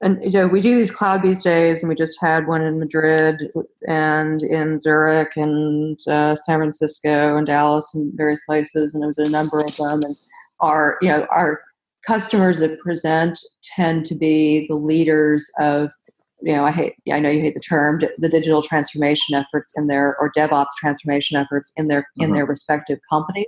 and 0.01 0.23
you 0.23 0.31
know 0.31 0.47
we 0.47 0.61
do 0.61 0.77
these 0.77 0.91
CloudBees 0.91 1.43
days 1.43 1.83
and 1.83 1.89
we 1.89 1.95
just 1.95 2.19
had 2.21 2.47
one 2.47 2.63
in 2.63 2.79
madrid 2.79 3.41
and 3.89 4.43
in 4.43 4.79
zurich 4.79 5.33
and 5.37 5.99
uh, 6.09 6.35
san 6.37 6.59
francisco 6.59 7.37
and 7.37 7.47
dallas 7.47 7.95
and 7.95 8.13
various 8.15 8.41
places 8.47 8.95
and 8.95 9.03
it 9.03 9.07
was 9.07 9.19
a 9.19 9.31
number 9.31 9.61
of 9.61 9.77
them 9.77 10.03
and 10.03 10.17
our 10.61 10.99
you 11.01 11.09
know 11.09 11.27
our 11.31 11.61
customers 12.07 12.59
that 12.59 12.79
present 12.79 13.41
tend 13.63 14.05
to 14.05 14.15
be 14.15 14.67
the 14.69 14.77
leaders 14.77 15.51
of 15.59 15.91
you 16.43 16.53
know 16.53 16.65
i 16.65 16.71
hate 16.71 16.95
i 17.11 17.19
know 17.19 17.31
you 17.31 17.41
hate 17.41 17.55
the 17.55 17.61
term 17.61 18.01
the 18.19 18.29
digital 18.29 18.63
transformation 18.63 19.35
efforts 19.35 19.73
in 19.77 19.87
their 19.87 20.17
or 20.21 20.31
devops 20.37 20.75
transformation 20.79 21.39
efforts 21.39 21.73
in 21.77 21.89
their 21.89 22.07
in 22.17 22.27
mm-hmm. 22.27 22.35
their 22.35 22.47
respective 22.47 22.99
companies 23.11 23.47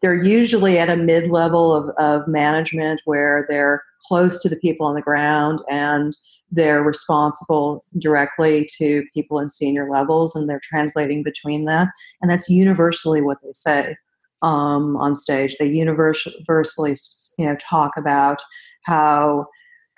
they're 0.00 0.14
usually 0.14 0.78
at 0.78 0.88
a 0.88 0.96
mid 0.96 1.30
level 1.30 1.74
of, 1.74 1.90
of 1.98 2.26
management 2.26 3.00
where 3.04 3.46
they're 3.48 3.82
close 4.08 4.40
to 4.42 4.48
the 4.48 4.56
people 4.56 4.86
on 4.86 4.94
the 4.94 5.02
ground 5.02 5.60
and 5.68 6.16
they're 6.50 6.82
responsible 6.82 7.84
directly 7.98 8.68
to 8.78 9.04
people 9.14 9.38
in 9.38 9.50
senior 9.50 9.88
levels 9.88 10.34
and 10.34 10.48
they're 10.48 10.60
translating 10.62 11.22
between 11.22 11.64
that. 11.66 11.88
And 12.20 12.30
that's 12.30 12.48
universally 12.48 13.20
what 13.20 13.38
they 13.42 13.52
say 13.52 13.96
um, 14.42 14.96
on 14.96 15.16
stage. 15.16 15.56
They 15.58 15.66
universally 15.66 16.96
you 17.38 17.46
know, 17.46 17.56
talk 17.56 17.92
about 17.96 18.40
how 18.84 19.46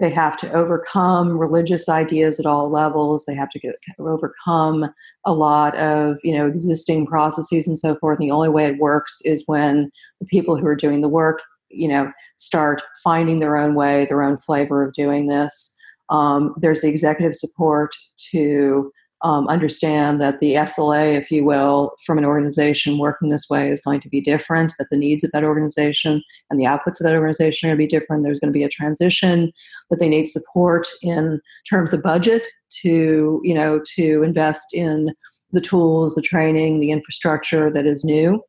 they 0.02 0.10
have 0.10 0.36
to 0.36 0.52
overcome 0.52 1.38
religious 1.38 1.88
ideas 1.88 2.40
at 2.40 2.44
all 2.44 2.68
levels. 2.68 3.24
They 3.24 3.36
have 3.36 3.50
to 3.50 3.60
get, 3.60 3.76
overcome 4.00 4.90
a 5.24 5.32
lot 5.32 5.76
of 5.76 6.18
you 6.24 6.36
know 6.36 6.46
existing 6.46 7.06
processes 7.06 7.68
and 7.68 7.78
so 7.78 7.96
forth. 7.96 8.18
And 8.18 8.28
the 8.28 8.34
only 8.34 8.48
way 8.48 8.66
it 8.66 8.78
works 8.78 9.22
is 9.24 9.44
when 9.46 9.92
the 10.20 10.26
people 10.26 10.56
who 10.56 10.66
are 10.66 10.74
doing 10.74 11.02
the 11.02 11.08
work, 11.08 11.40
you 11.70 11.86
know, 11.86 12.10
start 12.36 12.82
finding 13.04 13.38
their 13.38 13.56
own 13.56 13.76
way, 13.76 14.04
their 14.06 14.22
own 14.22 14.38
flavor 14.38 14.84
of 14.84 14.92
doing 14.94 15.28
this. 15.28 15.78
Um, 16.10 16.52
there's 16.60 16.80
the 16.80 16.88
executive 16.88 17.36
support 17.36 17.92
to 18.32 18.90
um, 19.22 19.46
understand 19.48 20.20
that 20.20 20.40
the 20.40 20.54
SLA, 20.54 21.14
if 21.14 21.30
you 21.30 21.44
will, 21.44 21.92
from 22.04 22.18
an 22.18 22.24
organization 22.24 22.98
working 22.98 23.28
this 23.28 23.48
way 23.48 23.68
is 23.68 23.80
going 23.80 24.00
to 24.00 24.08
be 24.08 24.20
different, 24.20 24.74
that 24.78 24.88
the 24.90 24.96
needs 24.96 25.22
of 25.22 25.30
that 25.32 25.44
organization 25.44 26.22
and 26.50 26.58
the 26.58 26.64
outputs 26.64 27.00
of 27.00 27.04
that 27.04 27.14
organization 27.14 27.68
are 27.68 27.70
going 27.70 27.78
to 27.78 27.82
be 27.84 27.98
different. 27.98 28.24
There's 28.24 28.40
going 28.40 28.52
to 28.52 28.58
be 28.58 28.64
a 28.64 28.68
transition, 28.68 29.52
that 29.90 30.00
they 30.00 30.08
need 30.08 30.26
support 30.26 30.88
in 31.02 31.40
terms 31.68 31.92
of 31.92 32.02
budget 32.02 32.46
to, 32.82 33.40
you 33.44 33.54
know, 33.54 33.80
to 33.94 34.22
invest 34.22 34.68
in 34.72 35.14
the 35.52 35.60
tools, 35.60 36.14
the 36.14 36.22
training, 36.22 36.80
the 36.80 36.90
infrastructure 36.90 37.70
that 37.72 37.86
is 37.86 38.04
new. 38.04 38.42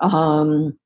Um, 0.00 0.78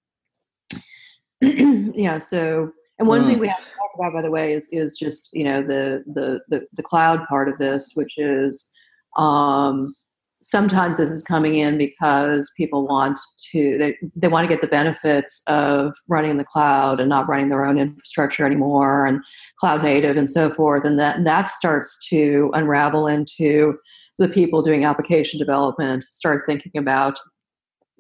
yeah, 1.41 2.19
so 2.19 2.71
and 2.99 3.09
one 3.09 3.23
mm. 3.23 3.27
thing 3.27 3.39
we 3.39 3.49
have 3.49 3.59
to 3.59 3.65
talk 3.65 3.91
about, 3.99 4.13
by 4.13 4.23
the 4.23 4.31
way, 4.31 4.53
is 4.53 4.69
is 4.71 4.97
just 4.99 5.31
you 5.33 5.45
know 5.45 5.63
the 5.63 6.05
the 6.07 6.41
the, 6.49 6.67
the 6.75 6.83
cloud 6.83 7.27
part 7.29 7.49
of 7.49 7.59
this, 7.59 7.93
which 7.95 8.17
is 8.19 8.71
um, 9.17 9.95
sometimes 10.43 10.97
this 10.97 11.11
is 11.11 11.23
coming 11.23 11.55
in 11.55 11.79
because 11.79 12.53
people 12.57 12.87
want 12.87 13.19
to 13.53 13.79
they, 13.79 13.97
they 14.17 14.29
want 14.29 14.45
to 14.45 14.53
get 14.53 14.61
the 14.61 14.67
benefits 14.67 15.43
of 15.47 15.95
running 16.09 16.33
in 16.33 16.37
the 16.37 16.45
cloud 16.45 17.01
and 17.01 17.09
not 17.09 17.29
running 17.29 17.49
their 17.49 17.65
own 17.65 17.79
infrastructure 17.79 18.45
anymore 18.45 19.07
and 19.07 19.23
cloud 19.57 19.83
native 19.83 20.17
and 20.17 20.29
so 20.29 20.51
forth 20.51 20.85
and 20.85 20.99
that 20.99 21.17
and 21.17 21.27
that 21.27 21.49
starts 21.49 22.07
to 22.09 22.51
unravel 22.55 23.07
into 23.07 23.79
the 24.19 24.29
people 24.29 24.63
doing 24.63 24.85
application 24.85 25.39
development 25.39 26.03
start 26.03 26.45
thinking 26.45 26.73
about 26.77 27.19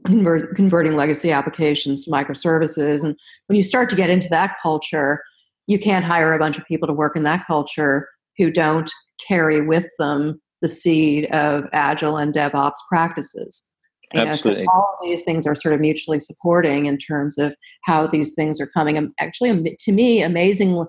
convert, 0.04 0.56
converting 0.56 0.94
legacy 0.94 1.30
applications 1.30 2.04
to 2.04 2.10
microservices 2.10 3.04
and 3.04 3.16
when 3.46 3.56
you 3.56 3.62
start 3.62 3.88
to 3.88 3.96
get 3.96 4.10
into 4.10 4.28
that 4.28 4.56
culture 4.60 5.22
you 5.68 5.78
can't 5.78 6.04
hire 6.04 6.32
a 6.32 6.38
bunch 6.40 6.58
of 6.58 6.64
people 6.66 6.88
to 6.88 6.92
work 6.92 7.14
in 7.14 7.22
that 7.22 7.46
culture 7.46 8.08
who 8.36 8.50
don't 8.50 8.90
carry 9.28 9.60
with 9.60 9.86
them 10.00 10.40
the 10.62 10.68
seed 10.68 11.26
of 11.26 11.66
agile 11.72 12.16
and 12.16 12.32
DevOps 12.32 12.76
practices. 12.88 13.68
You 14.14 14.20
Absolutely. 14.20 14.64
Know, 14.64 14.70
so 14.70 14.74
all 14.74 14.96
of 14.98 15.06
these 15.06 15.24
things 15.24 15.46
are 15.46 15.54
sort 15.54 15.74
of 15.74 15.80
mutually 15.80 16.18
supporting 16.18 16.86
in 16.86 16.98
terms 16.98 17.38
of 17.38 17.54
how 17.84 18.06
these 18.06 18.34
things 18.34 18.60
are 18.60 18.66
coming. 18.66 19.12
Actually, 19.18 19.76
to 19.78 19.92
me, 19.92 20.22
amazing. 20.22 20.86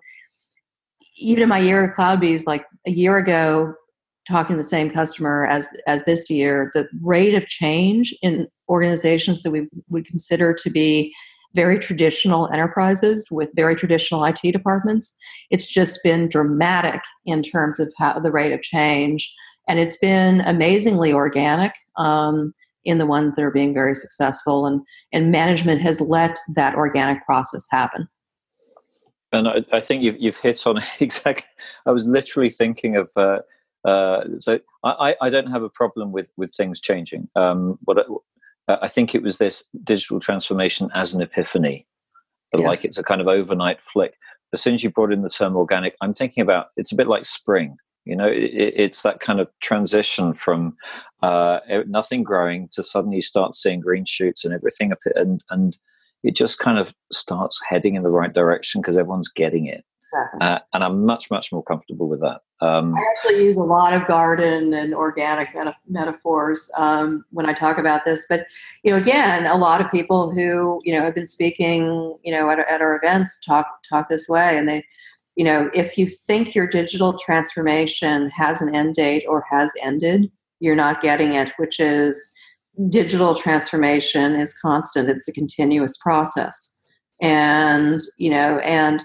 Even 1.18 1.44
in 1.44 1.50
my 1.50 1.60
year 1.60 1.86
at 1.86 1.96
CloudBees, 1.96 2.46
like 2.48 2.66
a 2.88 2.92
year 2.92 3.18
ago, 3.18 3.74
talking 4.28 4.54
to 4.54 4.58
the 4.58 4.64
same 4.64 4.90
customer 4.90 5.46
as 5.48 5.68
as 5.88 6.04
this 6.04 6.30
year, 6.30 6.70
the 6.74 6.88
rate 7.02 7.36
of 7.36 7.46
change 7.46 8.14
in 8.22 8.48
organizations 8.70 9.42
that 9.42 9.52
we 9.52 9.68
would 9.90 10.08
consider 10.08 10.54
to 10.54 10.70
be 10.70 11.14
very 11.54 11.78
traditional 11.78 12.52
enterprises 12.52 13.28
with 13.30 13.50
very 13.56 13.76
traditional 13.76 14.24
IT 14.24 14.40
departments, 14.42 15.16
it's 15.52 15.68
just 15.68 16.00
been 16.04 16.28
dramatic 16.28 17.02
in 17.26 17.44
terms 17.44 17.80
of 17.80 17.94
how 18.00 18.20
the 18.20 18.32
rate 18.32 18.52
of 18.52 18.62
change 18.62 19.32
and 19.68 19.80
it's 19.80 19.98
been 19.98 20.42
amazingly 20.42 21.14
organic 21.14 21.74
um, 21.98 22.54
in 22.84 22.98
the 22.98 23.06
ones 23.06 23.36
that 23.36 23.44
are 23.44 23.52
being 23.52 23.74
very 23.74 23.96
successful 23.96 24.66
and 24.66 24.82
and 25.12 25.32
management 25.32 25.82
has 25.82 26.02
let 26.02 26.38
that 26.56 26.76
organic 26.76 27.26
process 27.26 27.68
happen. 27.72 28.08
And 29.32 29.48
i, 29.48 29.66
I 29.72 29.80
think 29.80 30.04
you've, 30.04 30.18
you've 30.20 30.38
hit 30.38 30.66
on 30.68 30.78
it 30.78 30.84
exactly 31.00 31.48
i 31.86 31.92
was 31.92 32.06
literally 32.06 32.50
thinking 32.50 32.98
of 32.98 33.10
uh, 33.16 33.40
uh, 33.86 34.24
so 34.38 34.60
I, 34.86 35.16
I 35.22 35.30
don't 35.30 35.52
have 35.52 35.64
a 35.64 35.70
problem 35.70 36.14
with 36.14 36.32
with 36.38 36.54
things 36.54 36.80
changing. 36.80 37.28
Um, 37.36 37.78
but 37.86 38.06
I, 38.70 38.78
I 38.84 38.88
think 38.88 39.14
it 39.14 39.22
was 39.22 39.40
this 39.40 39.70
digital 39.84 40.22
transformation 40.22 40.90
as 40.96 41.14
an 41.14 41.22
epiphany 41.22 41.86
yeah. 42.60 42.68
like 42.68 42.86
it's 42.86 42.98
a 42.98 43.04
kind 43.04 43.22
of 43.22 43.28
overnight 43.28 43.82
flick. 43.82 44.16
As 44.54 44.62
soon 44.62 44.76
as 44.76 44.84
you 44.84 44.92
brought 44.92 45.12
in 45.12 45.24
the 45.24 45.30
term 45.30 45.56
organic 45.56 45.96
i'm 46.02 46.14
thinking 46.14 46.42
about 46.42 46.68
it's 46.78 46.92
a 46.92 46.96
bit 46.96 47.08
like 47.08 47.26
spring 47.26 47.76
you 48.06 48.16
know, 48.16 48.28
it, 48.28 48.52
it's 48.54 49.02
that 49.04 49.20
kind 49.20 49.40
of 49.40 49.48
transition 49.62 50.34
from 50.34 50.76
uh, 51.22 51.60
nothing 51.88 52.24
growing 52.24 52.68
to 52.74 52.84
suddenly 52.84 53.18
you 53.18 53.22
start 53.22 53.56
seeing 53.56 53.80
green 53.80 54.06
shoots 54.06 54.44
and 54.44 54.54
everything, 54.54 54.92
and 55.16 55.44
and 55.50 55.78
it 56.24 56.36
just 56.36 56.60
kind 56.60 56.78
of 56.78 56.94
starts 57.12 57.62
heading 57.68 57.96
in 57.96 58.04
the 58.04 58.10
right 58.10 58.34
direction 58.34 58.82
because 58.82 58.98
everyone's 58.98 59.30
getting 59.30 59.66
it. 59.66 59.84
Uh, 60.42 60.60
and 60.74 60.84
I'm 60.84 61.06
much, 61.06 61.32
much 61.32 61.52
more 61.52 61.64
comfortable 61.64 62.08
with 62.08 62.22
that. 62.22 62.42
Um, 62.62 62.94
I 62.96 63.04
actually 63.10 63.44
use 63.44 63.58
a 63.58 63.64
lot 63.64 63.94
of 63.94 64.06
garden 64.08 64.74
and 64.74 64.94
organic 64.94 65.50
meta- 65.56 65.76
metaphors 65.88 66.72
um, 66.78 67.26
when 67.32 67.48
I 67.48 67.54
talk 67.54 67.78
about 67.78 68.06
this. 68.06 68.26
But 68.30 68.46
you 68.84 68.92
know, 68.92 68.98
again, 68.98 69.46
a 69.46 69.58
lot 69.58 69.82
of 69.82 69.92
people 69.92 70.32
who 70.32 70.82
you 70.84 70.94
know 70.94 71.02
have 71.02 71.16
been 71.16 71.28
speaking, 71.28 72.18
you 72.24 72.32
know, 72.32 72.50
at, 72.50 72.60
at 72.60 72.82
our 72.82 72.96
events 72.96 73.40
talk 73.40 73.66
talk 73.88 74.08
this 74.08 74.30
way, 74.30 74.58
and 74.58 74.70
they 74.70 74.86
you 75.36 75.44
know, 75.44 75.70
if 75.74 75.98
you 75.98 76.08
think 76.08 76.54
your 76.54 76.68
digital 76.68 77.18
transformation 77.18 78.30
has 78.30 78.62
an 78.62 78.74
end 78.76 78.96
date 78.96 79.26
or 79.28 79.44
has 79.50 79.74
ended, 79.82 80.32
you're 80.60 80.76
not 80.76 81.02
getting 81.02 81.34
it, 81.34 81.52
which 81.58 81.80
is 81.80 82.32
digital 82.90 83.36
transformation 83.36 84.36
is 84.36 84.58
constant. 84.58 85.10
It's 85.10 85.28
a 85.28 85.34
continuous 85.34 85.98
process. 85.98 86.80
And, 87.22 88.02
you 88.18 88.30
know, 88.30 88.60
and 88.60 89.04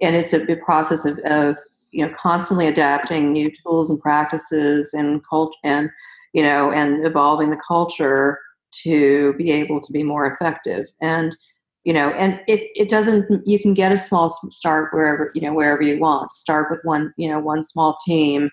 and 0.00 0.16
it's 0.16 0.32
a, 0.32 0.42
a 0.50 0.56
process 0.56 1.04
of, 1.04 1.18
of 1.20 1.56
you 1.92 2.06
know 2.06 2.14
constantly 2.14 2.66
adapting 2.66 3.32
new 3.32 3.50
tools 3.50 3.90
and 3.90 4.00
practices 4.00 4.94
and 4.94 5.22
cult 5.28 5.54
and 5.64 5.90
you 6.32 6.42
know 6.42 6.70
and 6.70 7.04
evolving 7.06 7.50
the 7.50 7.60
culture 7.66 8.38
to 8.70 9.34
be 9.34 9.50
able 9.50 9.80
to 9.80 9.92
be 9.92 10.02
more 10.02 10.26
effective 10.32 10.86
and 11.00 11.36
you 11.84 11.92
know 11.92 12.10
and 12.10 12.40
it, 12.46 12.70
it 12.74 12.88
doesn't 12.88 13.46
you 13.46 13.58
can 13.58 13.74
get 13.74 13.92
a 13.92 13.96
small 13.96 14.30
start 14.30 14.92
wherever 14.92 15.30
you 15.34 15.40
know 15.40 15.54
wherever 15.54 15.82
you 15.82 15.98
want. 15.98 16.32
Start 16.32 16.70
with 16.70 16.80
one 16.82 17.12
you 17.16 17.28
know 17.28 17.38
one 17.38 17.62
small 17.62 17.96
team. 18.06 18.50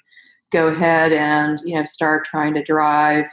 Go 0.51 0.67
ahead 0.67 1.11
and 1.11 1.59
you 1.65 1.75
know 1.75 1.85
start 1.85 2.25
trying 2.25 2.53
to 2.53 2.63
drive 2.63 3.27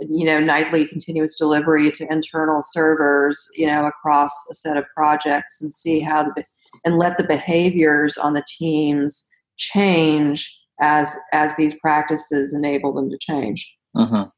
you 0.00 0.24
know 0.24 0.40
nightly 0.40 0.86
continuous 0.86 1.36
delivery 1.36 1.90
to 1.92 2.10
internal 2.10 2.62
servers 2.62 3.48
you 3.54 3.66
know 3.66 3.86
across 3.86 4.32
a 4.50 4.54
set 4.54 4.76
of 4.76 4.84
projects 4.96 5.62
and 5.62 5.72
see 5.72 6.00
how 6.00 6.24
the 6.24 6.44
and 6.84 6.96
let 6.96 7.16
the 7.16 7.24
behaviors 7.24 8.16
on 8.16 8.32
the 8.32 8.44
teams 8.58 9.28
change 9.56 10.58
as 10.80 11.16
as 11.32 11.54
these 11.56 11.74
practices 11.74 12.54
enable 12.54 12.92
them 12.92 13.10
to 13.10 13.18
change. 13.18 13.76
Mm-hmm. 13.96 14.28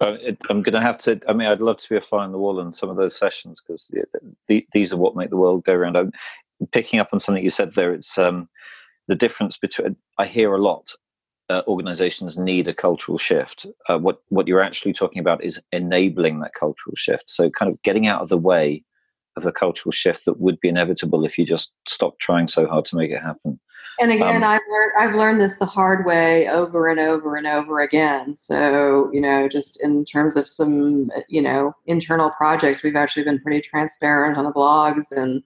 Uh, 0.00 0.16
I'm 0.50 0.62
going 0.62 0.74
to 0.74 0.80
have 0.80 0.98
to. 0.98 1.20
I 1.28 1.32
mean, 1.32 1.48
I'd 1.48 1.62
love 1.62 1.78
to 1.78 1.88
be 1.88 1.96
a 1.96 2.00
fly 2.00 2.24
on 2.24 2.32
the 2.32 2.38
wall 2.38 2.60
in 2.60 2.72
some 2.72 2.90
of 2.90 2.96
those 2.96 3.16
sessions 3.16 3.62
because 3.62 3.90
the, 4.48 4.66
these 4.72 4.92
are 4.92 4.96
what 4.98 5.16
make 5.16 5.30
the 5.30 5.36
world 5.36 5.64
go 5.64 5.74
round. 5.74 5.96
I'm 5.96 6.12
picking 6.72 7.00
up 7.00 7.08
on 7.12 7.20
something 7.20 7.42
you 7.42 7.50
said 7.50 7.74
there. 7.74 7.92
It's 7.92 8.18
um, 8.18 8.48
the 9.08 9.14
difference 9.14 9.56
between. 9.56 9.96
I 10.18 10.26
hear 10.26 10.54
a 10.54 10.62
lot. 10.62 10.92
Uh, 11.48 11.62
organizations 11.68 12.36
need 12.36 12.66
a 12.66 12.74
cultural 12.74 13.18
shift. 13.18 13.66
Uh, 13.88 13.98
what 13.98 14.20
what 14.28 14.48
you're 14.48 14.62
actually 14.62 14.92
talking 14.92 15.20
about 15.20 15.42
is 15.42 15.60
enabling 15.72 16.40
that 16.40 16.54
cultural 16.54 16.96
shift. 16.96 17.28
So, 17.30 17.48
kind 17.50 17.70
of 17.70 17.80
getting 17.82 18.06
out 18.06 18.20
of 18.20 18.28
the 18.28 18.38
way 18.38 18.82
of 19.36 19.46
a 19.46 19.52
cultural 19.52 19.92
shift 19.92 20.24
that 20.24 20.40
would 20.40 20.58
be 20.60 20.68
inevitable 20.68 21.24
if 21.24 21.38
you 21.38 21.44
just 21.44 21.74
stopped 21.86 22.20
trying 22.20 22.48
so 22.48 22.66
hard 22.66 22.84
to 22.86 22.96
make 22.96 23.10
it 23.10 23.22
happen. 23.22 23.60
And 23.98 24.12
again, 24.12 24.42
um, 24.42 24.44
I've 24.44 24.60
learned 24.70 24.92
I've 24.98 25.14
learned 25.14 25.40
this 25.40 25.58
the 25.58 25.66
hard 25.66 26.04
way 26.04 26.48
over 26.48 26.88
and 26.88 27.00
over 27.00 27.36
and 27.36 27.46
over 27.46 27.80
again. 27.80 28.36
So 28.36 29.10
you 29.12 29.20
know, 29.20 29.48
just 29.48 29.82
in 29.82 30.04
terms 30.04 30.36
of 30.36 30.48
some 30.48 31.10
you 31.28 31.40
know 31.40 31.72
internal 31.86 32.30
projects, 32.30 32.82
we've 32.82 32.96
actually 32.96 33.24
been 33.24 33.40
pretty 33.40 33.62
transparent 33.62 34.36
on 34.36 34.44
the 34.44 34.52
blogs 34.52 35.12
and 35.12 35.42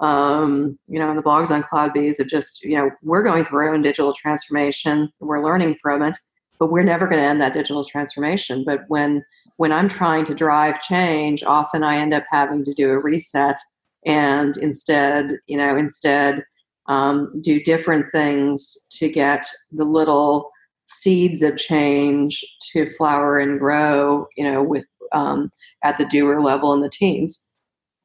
um, 0.00 0.78
you 0.88 0.98
know, 0.98 1.14
the 1.14 1.22
blogs 1.22 1.50
on 1.50 1.62
CloudBees 1.62 2.18
of 2.20 2.28
just 2.28 2.62
you 2.62 2.76
know 2.76 2.90
we're 3.02 3.22
going 3.22 3.44
through 3.44 3.60
our 3.60 3.74
own 3.74 3.82
digital 3.82 4.12
transformation. 4.12 5.10
We're 5.20 5.44
learning 5.44 5.78
from 5.80 6.02
it, 6.02 6.18
but 6.58 6.70
we're 6.70 6.82
never 6.82 7.06
going 7.06 7.20
to 7.20 7.26
end 7.26 7.40
that 7.40 7.54
digital 7.54 7.84
transformation. 7.84 8.64
But 8.66 8.80
when 8.88 9.24
when 9.56 9.72
I'm 9.72 9.88
trying 9.88 10.24
to 10.26 10.34
drive 10.34 10.80
change, 10.82 11.42
often 11.44 11.82
I 11.82 11.98
end 11.98 12.12
up 12.12 12.24
having 12.30 12.64
to 12.64 12.74
do 12.74 12.90
a 12.90 12.98
reset 12.98 13.56
and 14.04 14.56
instead, 14.58 15.38
you 15.46 15.56
know, 15.56 15.76
instead 15.76 16.44
um, 16.86 17.40
do 17.40 17.62
different 17.62 18.10
things 18.12 18.76
to 18.92 19.08
get 19.08 19.46
the 19.72 19.84
little 19.84 20.50
seeds 20.86 21.42
of 21.42 21.56
change 21.56 22.44
to 22.72 22.90
flower 22.90 23.38
and 23.38 23.58
grow, 23.58 24.26
you 24.36 24.44
know, 24.44 24.62
with 24.62 24.84
um, 25.12 25.50
at 25.82 25.96
the 25.96 26.04
doer 26.04 26.40
level 26.40 26.74
in 26.74 26.80
the 26.80 26.90
teams. 26.90 27.56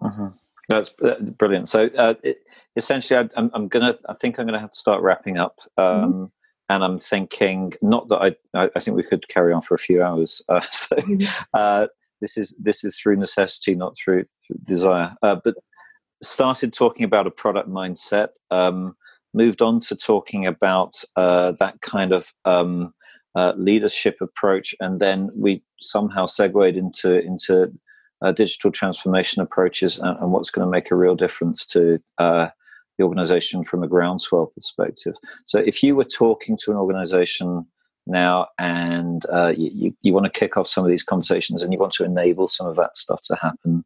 Mm-hmm. 0.02 0.28
That's 0.70 0.92
brilliant. 1.38 1.68
So 1.68 1.90
uh, 1.98 2.14
it, 2.24 2.38
essentially, 2.76 3.28
I, 3.36 3.42
am 3.56 3.68
gonna. 3.68 3.96
I 4.08 4.14
think 4.14 4.40
I'm 4.40 4.46
gonna 4.46 4.60
have 4.60 4.72
to 4.72 4.80
start 4.80 5.02
wrapping 5.02 5.38
up. 5.38 5.58
Um, 5.78 5.86
mm-hmm. 5.86 6.24
And 6.70 6.84
I'm 6.84 7.00
thinking, 7.00 7.74
not 7.82 8.08
that 8.10 8.36
I. 8.54 8.70
I 8.76 8.80
think 8.80 8.96
we 8.96 9.04
could 9.04 9.28
carry 9.28 9.52
on 9.54 9.62
for 9.62 9.74
a 9.74 9.80
few 9.80 10.04
hours. 10.04 10.42
Uh, 10.48 10.62
so 10.72 10.96
mm-hmm. 10.96 11.28
uh, 11.54 11.88
this 12.22 12.38
is 12.38 12.56
this 12.60 12.84
is 12.84 12.98
through 12.98 13.18
necessity, 13.18 13.76
not 13.76 13.96
through, 13.98 14.26
through 14.46 14.58
desire. 14.66 15.16
Uh, 15.24 15.38
but 15.44 15.56
started 16.22 16.74
talking 16.74 17.06
about 17.06 17.28
a 17.28 17.32
product 17.32 17.70
mindset, 17.70 18.30
um, 18.52 18.96
moved 19.34 19.62
on 19.62 19.80
to 19.80 19.96
talking 19.96 20.46
about 20.46 21.04
uh, 21.16 21.54
that 21.60 21.82
kind 21.82 22.12
of 22.12 22.34
um, 22.46 22.94
uh, 23.36 23.54
leadership 23.56 24.18
approach, 24.22 24.76
and 24.80 25.00
then 25.00 25.30
we 25.36 25.64
somehow 25.80 26.26
segued 26.26 26.76
into 26.76 27.20
into 27.20 27.72
uh, 28.22 28.32
digital 28.32 28.72
transformation 28.72 29.42
approaches 29.42 29.98
and, 29.98 30.18
and 30.20 30.32
what's 30.32 30.52
going 30.52 30.66
to 30.66 30.72
make 30.72 30.92
a 30.92 30.96
real 30.96 31.16
difference 31.16 31.66
to 31.66 32.00
uh, 32.18 32.48
the 33.00 33.06
organization 33.06 33.64
from 33.64 33.82
a 33.82 33.88
groundswell 33.88 34.48
perspective. 34.54 35.16
So, 35.46 35.60
if 35.60 35.82
you 35.82 35.96
were 35.96 36.06
talking 36.06 36.56
to 36.64 36.72
an 36.72 36.78
organization 36.78 37.66
now 38.06 38.48
and 38.60 39.26
uh, 39.32 39.54
you, 39.58 39.96
you 40.02 40.14
want 40.14 40.26
to 40.26 40.40
kick 40.40 40.58
off 40.58 40.68
some 40.68 40.84
of 40.84 40.90
these 40.90 41.04
conversations 41.04 41.64
and 41.64 41.74
you 41.74 41.80
want 41.80 41.94
to 41.94 42.04
enable 42.04 42.48
some 42.48 42.68
of 42.68 42.76
that 42.76 42.96
stuff 42.96 43.22
to 43.24 43.36
happen 43.42 43.84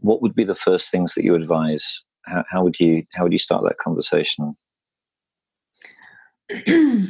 what 0.00 0.22
would 0.22 0.34
be 0.34 0.44
the 0.44 0.54
first 0.54 0.90
things 0.90 1.14
that 1.14 1.24
you 1.24 1.34
advise? 1.34 2.04
How, 2.26 2.44
how 2.50 2.62
would 2.62 2.76
you 2.78 3.04
how 3.14 3.22
would 3.24 3.32
you 3.32 3.38
start 3.38 3.64
that 3.64 3.78
conversation? 3.78 4.56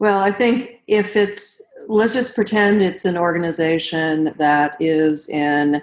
well, 0.00 0.18
I 0.20 0.32
think 0.32 0.82
if 0.86 1.16
it's 1.16 1.62
let's 1.88 2.14
just 2.14 2.34
pretend 2.34 2.82
it's 2.82 3.04
an 3.04 3.16
organization 3.16 4.34
that 4.38 4.76
is 4.80 5.28
in 5.28 5.82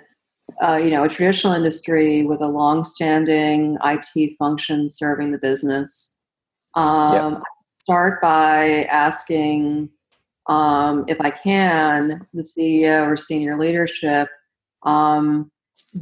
uh, 0.62 0.80
you 0.82 0.90
know 0.90 1.04
a 1.04 1.10
traditional 1.10 1.54
industry 1.54 2.26
with 2.26 2.42
a 2.42 2.48
long-standing 2.48 3.78
IT 3.84 4.36
function 4.38 4.90
serving 4.90 5.32
the 5.32 5.38
business. 5.38 6.20
Um, 6.76 7.34
yep. 7.34 7.44
Start 7.68 8.22
by 8.22 8.84
asking 8.86 9.90
um, 10.48 11.06
if 11.08 11.20
I 11.20 11.32
can 11.32 12.20
the 12.34 12.44
CEO 12.44 13.08
or 13.08 13.18
senior 13.18 13.58
leadership 13.58 14.30
um, 14.84 15.52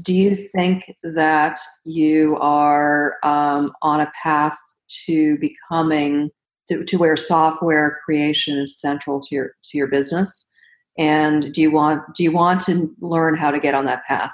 do 0.03 0.13
you 0.13 0.35
think 0.55 0.83
that 1.03 1.59
you 1.83 2.37
are 2.39 3.17
um, 3.23 3.71
on 3.81 4.01
a 4.01 4.11
path 4.21 4.57
to 5.05 5.37
becoming 5.37 6.29
to, 6.69 6.83
to 6.83 6.97
where 6.97 7.17
software 7.17 7.99
creation 8.05 8.57
is 8.59 8.79
central 8.79 9.19
to 9.19 9.35
your 9.35 9.55
to 9.63 9.77
your 9.77 9.87
business 9.87 10.50
and 10.97 11.53
do 11.53 11.61
you 11.61 11.71
want 11.71 12.01
do 12.15 12.23
you 12.23 12.31
want 12.31 12.61
to 12.61 12.93
learn 12.99 13.35
how 13.35 13.51
to 13.51 13.59
get 13.59 13.73
on 13.73 13.85
that 13.85 14.03
path 14.05 14.33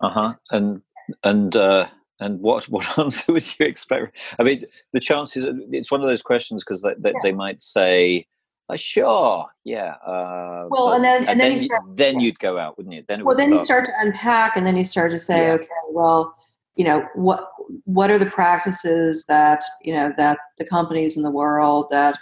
uh-huh 0.00 0.34
and 0.50 0.80
and 1.24 1.56
uh 1.56 1.86
and 2.20 2.40
what 2.40 2.68
what 2.68 2.98
answer 2.98 3.32
would 3.32 3.58
you 3.58 3.66
expect 3.66 4.16
i 4.38 4.42
mean 4.42 4.62
the 4.92 5.00
chances 5.00 5.46
it's 5.70 5.90
one 5.90 6.00
of 6.00 6.06
those 6.06 6.22
questions 6.22 6.64
because 6.64 6.82
they, 6.82 6.94
they, 6.98 7.10
yeah. 7.10 7.20
they 7.22 7.32
might 7.32 7.60
say 7.60 8.26
uh, 8.70 8.76
sure, 8.76 9.46
yeah. 9.64 9.94
Uh, 10.06 10.68
well, 10.70 10.90
but, 10.90 10.96
and 10.96 11.04
then 11.04 11.22
and, 11.22 11.30
and 11.30 11.40
then, 11.40 11.48
then, 11.48 11.52
you 11.52 11.64
start, 11.64 11.82
then 11.96 12.20
you'd 12.20 12.38
go 12.38 12.56
out, 12.56 12.76
wouldn't 12.76 12.94
you? 12.94 13.02
Then 13.08 13.24
well, 13.24 13.34
then 13.34 13.48
start. 13.48 13.58
you 13.58 13.64
start 13.64 13.86
to 13.86 13.92
unpack, 13.98 14.56
and 14.56 14.64
then 14.64 14.76
you 14.76 14.84
start 14.84 15.10
to 15.10 15.18
say, 15.18 15.46
yeah. 15.46 15.52
okay, 15.54 15.66
well, 15.90 16.36
you 16.76 16.84
know, 16.84 17.04
what 17.14 17.48
what 17.84 18.10
are 18.10 18.18
the 18.18 18.26
practices 18.26 19.26
that 19.26 19.62
you 19.82 19.92
know 19.92 20.12
that 20.16 20.38
the 20.58 20.64
companies 20.64 21.16
in 21.16 21.22
the 21.22 21.30
world 21.30 21.88
that 21.90 22.16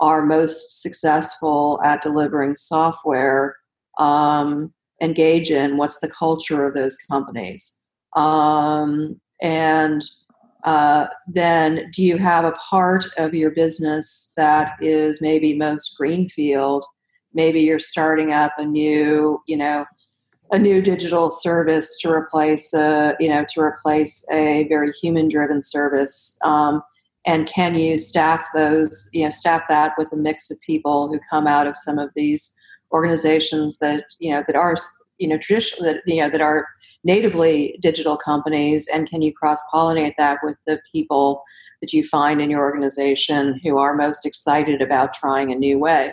are 0.00 0.24
most 0.24 0.82
successful 0.82 1.80
at 1.84 2.02
delivering 2.02 2.56
software 2.56 3.56
um, 3.98 4.72
engage 5.00 5.50
in? 5.50 5.76
What's 5.76 6.00
the 6.00 6.10
culture 6.10 6.64
of 6.64 6.74
those 6.74 6.96
companies? 7.10 7.82
Um, 8.14 9.20
and 9.40 10.02
uh, 10.64 11.06
then 11.28 11.90
do 11.92 12.02
you 12.02 12.16
have 12.16 12.44
a 12.44 12.52
part 12.52 13.04
of 13.18 13.34
your 13.34 13.50
business 13.50 14.32
that 14.36 14.72
is 14.80 15.20
maybe 15.20 15.54
most 15.54 15.96
greenfield 15.96 16.86
maybe 17.34 17.60
you're 17.60 17.78
starting 17.78 18.32
up 18.32 18.52
a 18.56 18.64
new 18.64 19.38
you 19.46 19.56
know 19.56 19.84
a 20.52 20.58
new 20.58 20.80
digital 20.80 21.30
service 21.30 21.98
to 22.00 22.10
replace 22.10 22.72
a 22.72 23.14
you 23.20 23.28
know 23.28 23.44
to 23.52 23.60
replace 23.60 24.26
a 24.32 24.66
very 24.68 24.90
human 25.02 25.28
driven 25.28 25.60
service 25.60 26.38
um, 26.42 26.82
and 27.26 27.46
can 27.46 27.74
you 27.74 27.98
staff 27.98 28.46
those 28.54 29.08
you 29.12 29.24
know 29.24 29.30
staff 29.30 29.62
that 29.68 29.92
with 29.96 30.12
a 30.12 30.16
mix 30.16 30.50
of 30.50 30.60
people 30.60 31.08
who 31.08 31.18
come 31.30 31.46
out 31.46 31.66
of 31.66 31.76
some 31.76 31.98
of 31.98 32.10
these 32.14 32.56
organizations 32.92 33.78
that 33.78 34.04
you 34.18 34.30
know 34.30 34.42
that 34.46 34.56
are 34.56 34.76
you 35.18 35.28
know 35.28 35.38
traditional 35.38 35.84
that 35.84 36.02
you 36.06 36.20
know 36.20 36.30
that 36.30 36.40
are 36.40 36.66
natively 37.06 37.78
digital 37.82 38.16
companies? 38.16 38.88
And 38.92 39.08
can 39.08 39.20
you 39.20 39.32
cross 39.32 39.60
pollinate 39.72 40.14
that 40.16 40.38
with 40.42 40.56
the 40.66 40.80
people 40.90 41.42
that 41.82 41.92
you 41.92 42.02
find 42.02 42.40
in 42.40 42.48
your 42.48 42.62
organization 42.62 43.60
who 43.62 43.76
are 43.76 43.94
most 43.94 44.24
excited 44.24 44.80
about 44.80 45.12
trying 45.12 45.52
a 45.52 45.54
new 45.54 45.78
way? 45.78 46.12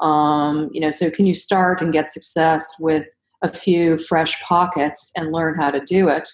Um, 0.00 0.68
you 0.72 0.80
know 0.80 0.90
so 0.90 1.10
can 1.10 1.26
you 1.26 1.34
start 1.34 1.80
and 1.80 1.92
get 1.92 2.10
success 2.10 2.74
with 2.78 3.08
a 3.42 3.48
few 3.48 3.98
fresh 3.98 4.40
pockets 4.42 5.12
and 5.16 5.32
learn 5.32 5.58
how 5.58 5.70
to 5.70 5.80
do 5.80 6.08
it? 6.08 6.28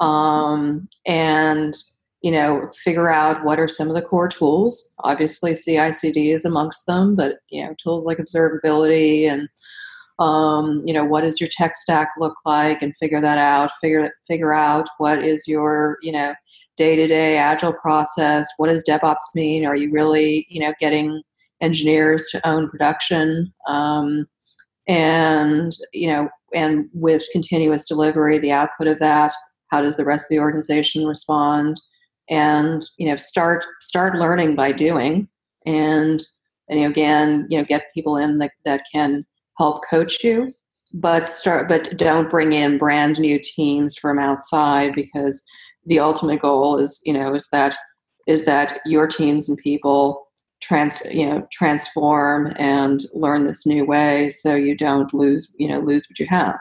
Um, 0.00 0.88
and 1.06 1.74
you 2.22 2.30
know 2.30 2.70
figure 2.84 3.08
out 3.08 3.44
what 3.44 3.58
are 3.58 3.68
some 3.68 3.88
of 3.88 3.94
the 3.94 4.02
core 4.02 4.28
tools. 4.28 4.92
Obviously 5.00 5.52
cicd 5.52 6.32
is 6.32 6.44
amongst 6.44 6.86
them 6.86 7.14
but 7.16 7.38
you 7.50 7.62
know 7.64 7.74
tools 7.82 8.04
like 8.04 8.18
observability 8.18 9.24
and 9.24 9.48
um, 10.18 10.82
you 10.84 10.94
know 10.94 11.04
what 11.04 11.22
does 11.22 11.40
your 11.40 11.48
tech 11.50 11.76
stack 11.76 12.10
look 12.18 12.34
like 12.44 12.82
and 12.82 12.96
figure 12.96 13.20
that 13.20 13.38
out 13.38 13.70
figure 13.80 14.12
figure 14.26 14.52
out 14.52 14.88
what 14.98 15.22
is 15.22 15.48
your 15.48 15.98
you 16.02 16.12
know 16.12 16.34
day-to-day 16.76 17.36
agile 17.36 17.72
process 17.72 18.48
what 18.56 18.68
does 18.68 18.84
devops 18.88 19.34
mean? 19.34 19.66
Are 19.66 19.76
you 19.76 19.90
really 19.90 20.46
you 20.48 20.60
know 20.60 20.72
getting 20.80 21.22
engineers 21.60 22.28
to 22.32 22.48
own 22.48 22.68
production? 22.70 23.52
Um, 23.66 24.26
and 24.88 25.76
you 25.92 26.08
know 26.08 26.28
and 26.54 26.88
with 26.92 27.24
continuous 27.32 27.86
delivery 27.86 28.38
the 28.38 28.52
output 28.52 28.88
of 28.88 28.98
that 28.98 29.32
how 29.70 29.80
does 29.80 29.96
the 29.96 30.04
rest 30.04 30.24
of 30.24 30.30
the 30.30 30.40
organization 30.40 31.06
respond 31.06 31.80
and 32.30 32.84
you 32.98 33.06
know 33.06 33.16
start 33.16 33.64
start 33.80 34.14
learning 34.14 34.56
by 34.56 34.72
doing. 34.72 35.28
And 35.66 36.22
and 36.68 36.84
again, 36.84 37.46
you 37.50 37.58
know, 37.58 37.64
get 37.64 37.92
people 37.94 38.16
in 38.16 38.38
that, 38.38 38.52
that 38.64 38.84
can 38.92 39.24
help 39.58 39.82
coach 39.88 40.24
you, 40.24 40.48
but 40.94 41.28
start, 41.28 41.68
but 41.68 41.96
don't 41.96 42.30
bring 42.30 42.52
in 42.52 42.78
brand 42.78 43.20
new 43.20 43.38
teams 43.42 43.96
from 43.96 44.18
outside 44.18 44.94
because 44.94 45.44
the 45.84 45.98
ultimate 45.98 46.40
goal 46.40 46.78
is, 46.78 47.00
you 47.04 47.12
know, 47.12 47.34
is 47.34 47.48
that 47.52 47.76
is 48.26 48.44
that 48.44 48.80
your 48.86 49.06
teams 49.06 49.48
and 49.48 49.58
people 49.58 50.26
trans 50.60 51.02
you 51.10 51.26
know 51.26 51.44
transform 51.50 52.54
and 52.56 53.00
learn 53.14 53.42
this 53.42 53.66
new 53.66 53.84
way 53.84 54.30
so 54.30 54.54
you 54.54 54.76
don't 54.76 55.12
lose 55.12 55.52
you 55.58 55.66
know 55.66 55.80
lose 55.80 56.06
what 56.08 56.20
you 56.20 56.26
have. 56.30 56.56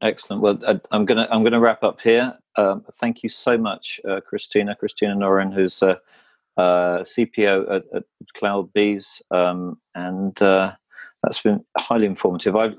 Excellent. 0.00 0.40
Well 0.42 0.80
i'm 0.90 1.04
gonna 1.04 1.28
i'm 1.30 1.44
gonna 1.44 1.60
wrap 1.60 1.82
up 1.84 2.00
here 2.00 2.32
um, 2.58 2.84
thank 3.00 3.22
you 3.22 3.28
so 3.28 3.56
much 3.56 4.00
uh, 4.08 4.20
christina 4.20 4.74
christina 4.74 5.14
noren 5.14 5.52
who's 5.52 5.82
uh, 5.82 5.96
uh, 6.56 6.98
cpo 7.00 7.62
at, 7.74 7.84
at 7.94 8.04
cloudbees 8.36 9.22
um, 9.30 9.78
and 9.94 10.42
uh, 10.42 10.72
that's 11.22 11.40
been 11.40 11.64
highly 11.78 12.06
informative 12.06 12.56
i've 12.56 12.76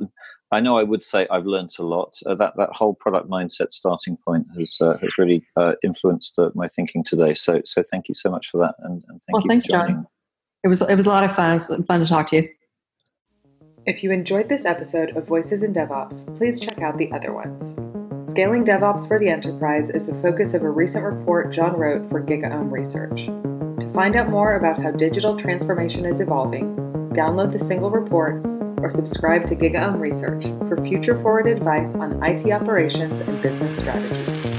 I 0.51 0.59
know 0.59 0.77
I 0.77 0.83
would 0.83 1.03
say 1.03 1.27
I've 1.29 1.45
learned 1.45 1.75
a 1.77 1.83
lot. 1.83 2.19
Uh, 2.25 2.33
that 2.35 2.53
that 2.57 2.69
whole 2.71 2.95
product 2.95 3.29
mindset 3.29 3.71
starting 3.71 4.17
point 4.17 4.47
has 4.57 4.77
uh, 4.81 4.97
has 4.97 5.17
really 5.17 5.45
uh, 5.55 5.73
influenced 5.83 6.39
uh, 6.39 6.49
my 6.55 6.67
thinking 6.67 7.03
today. 7.03 7.33
So 7.33 7.61
so 7.65 7.83
thank 7.89 8.07
you 8.09 8.15
so 8.15 8.31
much 8.31 8.49
for 8.49 8.57
that. 8.57 8.75
And, 8.79 9.03
and 9.09 9.21
thank 9.21 9.33
well, 9.33 9.43
you 9.43 9.47
thanks, 9.47 9.67
Jon. 9.67 10.07
It 10.63 10.67
was 10.67 10.81
it 10.81 10.95
was 10.95 11.05
a 11.05 11.09
lot 11.09 11.23
of 11.23 11.35
fun. 11.35 11.51
It 11.51 11.69
was 11.69 11.85
fun 11.87 11.99
to 11.99 12.05
talk 12.05 12.27
to 12.27 12.37
you. 12.37 12.49
If 13.85 14.03
you 14.03 14.11
enjoyed 14.11 14.49
this 14.49 14.65
episode 14.65 15.15
of 15.15 15.27
Voices 15.27 15.63
in 15.63 15.73
DevOps, 15.73 16.35
please 16.37 16.59
check 16.59 16.79
out 16.79 16.97
the 16.97 17.11
other 17.11 17.31
ones. 17.31 17.75
Scaling 18.29 18.63
DevOps 18.63 19.07
for 19.07 19.17
the 19.17 19.27
Enterprise 19.27 19.89
is 19.89 20.05
the 20.05 20.13
focus 20.21 20.53
of 20.53 20.61
a 20.61 20.69
recent 20.69 21.03
report 21.03 21.51
Jon 21.51 21.75
wrote 21.75 22.07
for 22.09 22.21
GigaOM 22.21 22.71
Research. 22.71 23.25
To 23.25 23.91
find 23.91 24.15
out 24.15 24.29
more 24.29 24.53
about 24.53 24.79
how 24.79 24.91
digital 24.91 25.35
transformation 25.35 26.05
is 26.05 26.21
evolving, 26.21 26.75
download 27.13 27.51
the 27.51 27.59
single 27.59 27.89
report 27.89 28.45
or 28.83 28.91
subscribe 28.91 29.47
to 29.47 29.55
GigaOM 29.55 29.99
Research 29.99 30.43
for 30.69 30.79
future 30.85 31.19
forward 31.23 31.47
advice 31.47 31.95
on 31.95 32.21
IT 32.23 32.51
operations 32.51 33.19
and 33.21 33.41
business 33.41 33.79
strategies. 33.79 34.58